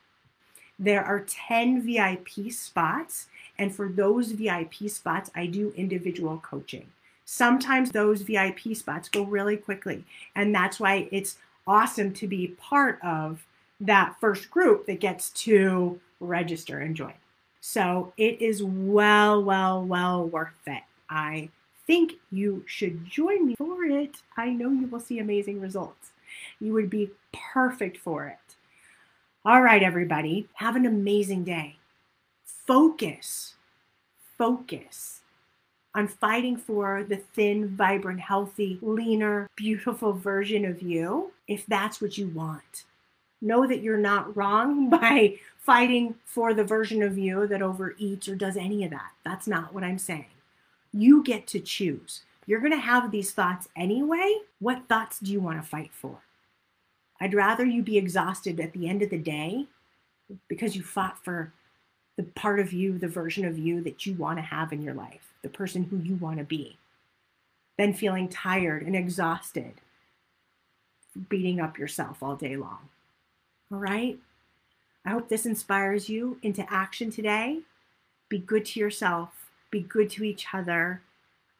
There 0.78 1.04
are 1.04 1.20
10 1.20 1.82
VIP 1.82 2.50
spots, 2.50 3.26
and 3.58 3.72
for 3.72 3.88
those 3.88 4.32
VIP 4.32 4.88
spots, 4.88 5.30
I 5.36 5.46
do 5.46 5.72
individual 5.76 6.38
coaching. 6.38 6.86
Sometimes 7.24 7.90
those 7.90 8.22
VIP 8.22 8.74
spots 8.74 9.08
go 9.08 9.22
really 9.24 9.56
quickly, 9.56 10.04
and 10.34 10.54
that's 10.54 10.78
why 10.78 11.08
it's 11.10 11.36
awesome 11.66 12.12
to 12.12 12.26
be 12.26 12.48
part 12.58 12.98
of 13.02 13.46
that 13.80 14.16
first 14.20 14.50
group 14.50 14.86
that 14.86 15.00
gets 15.00 15.30
to 15.30 15.98
register 16.20 16.80
and 16.80 16.94
join. 16.94 17.14
So 17.60 18.12
it 18.16 18.42
is 18.42 18.62
well, 18.62 19.42
well, 19.42 19.82
well 19.82 20.26
worth 20.26 20.52
it. 20.66 20.82
I 21.08 21.48
think 21.86 22.12
you 22.30 22.62
should 22.66 23.06
join 23.06 23.46
me 23.46 23.56
for 23.56 23.84
it. 23.84 24.16
I 24.36 24.50
know 24.50 24.70
you 24.70 24.86
will 24.86 25.00
see 25.00 25.18
amazing 25.18 25.60
results. 25.60 26.10
You 26.60 26.72
would 26.74 26.90
be 26.90 27.10
perfect 27.32 27.96
for 27.96 28.26
it. 28.26 28.56
All 29.46 29.62
right, 29.62 29.82
everybody, 29.82 30.48
have 30.54 30.76
an 30.76 30.86
amazing 30.86 31.44
day. 31.44 31.76
Focus, 32.44 33.54
focus 34.38 35.20
on 35.94 36.08
fighting 36.08 36.56
for 36.56 37.04
the 37.04 37.16
thin, 37.16 37.68
vibrant, 37.76 38.20
healthy, 38.20 38.78
leaner, 38.82 39.48
beautiful 39.56 40.12
version 40.12 40.64
of 40.64 40.82
you 40.82 41.32
if 41.46 41.64
that's 41.66 42.00
what 42.00 42.18
you 42.18 42.28
want. 42.28 42.84
Know 43.40 43.66
that 43.66 43.82
you're 43.82 43.96
not 43.98 44.36
wrong 44.36 44.88
by 45.00 45.38
fighting 45.58 46.14
for 46.24 46.52
the 46.52 46.64
version 46.64 47.02
of 47.02 47.16
you 47.16 47.46
that 47.46 47.62
overeats 47.62 48.28
or 48.28 48.34
does 48.34 48.56
any 48.56 48.84
of 48.84 48.90
that. 48.90 49.12
That's 49.24 49.46
not 49.46 49.72
what 49.72 49.84
I'm 49.84 49.98
saying. 49.98 50.26
You 50.92 51.22
get 51.22 51.46
to 51.48 51.60
choose. 51.60 52.22
You're 52.46 52.60
going 52.60 52.72
to 52.72 52.78
have 52.78 53.10
these 53.10 53.32
thoughts 53.32 53.68
anyway. 53.76 54.38
What 54.58 54.88
thoughts 54.88 55.18
do 55.20 55.32
you 55.32 55.40
want 55.40 55.62
to 55.62 55.66
fight 55.66 55.90
for? 55.92 56.18
I'd 57.20 57.34
rather 57.34 57.64
you 57.64 57.82
be 57.82 57.96
exhausted 57.96 58.60
at 58.60 58.72
the 58.72 58.88
end 58.88 59.02
of 59.02 59.10
the 59.10 59.18
day 59.18 59.66
because 60.48 60.76
you 60.76 60.82
fought 60.82 61.22
for 61.24 61.52
the 62.16 62.22
part 62.22 62.60
of 62.60 62.72
you, 62.72 62.98
the 62.98 63.08
version 63.08 63.44
of 63.44 63.58
you 63.58 63.80
that 63.82 64.06
you 64.06 64.14
want 64.14 64.38
to 64.38 64.42
have 64.42 64.72
in 64.72 64.82
your 64.82 64.94
life, 64.94 65.32
the 65.44 65.48
person 65.48 65.84
who 65.84 65.98
you 65.98 66.16
want 66.16 66.38
to 66.38 66.44
be, 66.44 66.78
than 67.78 67.94
feeling 67.94 68.28
tired 68.28 68.82
and 68.82 68.96
exhausted, 68.96 69.74
beating 71.28 71.60
up 71.60 71.78
yourself 71.78 72.20
all 72.20 72.34
day 72.34 72.56
long. 72.56 72.88
All 73.70 73.78
right? 73.78 74.18
I 75.06 75.10
hope 75.10 75.28
this 75.28 75.46
inspires 75.46 76.08
you 76.08 76.38
into 76.42 76.64
action 76.72 77.10
today. 77.10 77.60
Be 78.28 78.38
good 78.38 78.64
to 78.66 78.80
yourself, 78.80 79.50
be 79.70 79.80
good 79.80 80.10
to 80.10 80.24
each 80.24 80.46
other. 80.52 81.02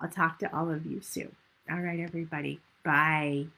I'll 0.01 0.09
talk 0.09 0.39
to 0.41 0.57
all 0.57 0.71
of 0.71 0.87
you 0.87 1.01
soon. 1.03 1.37
All 1.71 1.81
right, 1.81 2.01
everybody. 2.01 2.61
Bye. 2.83 3.47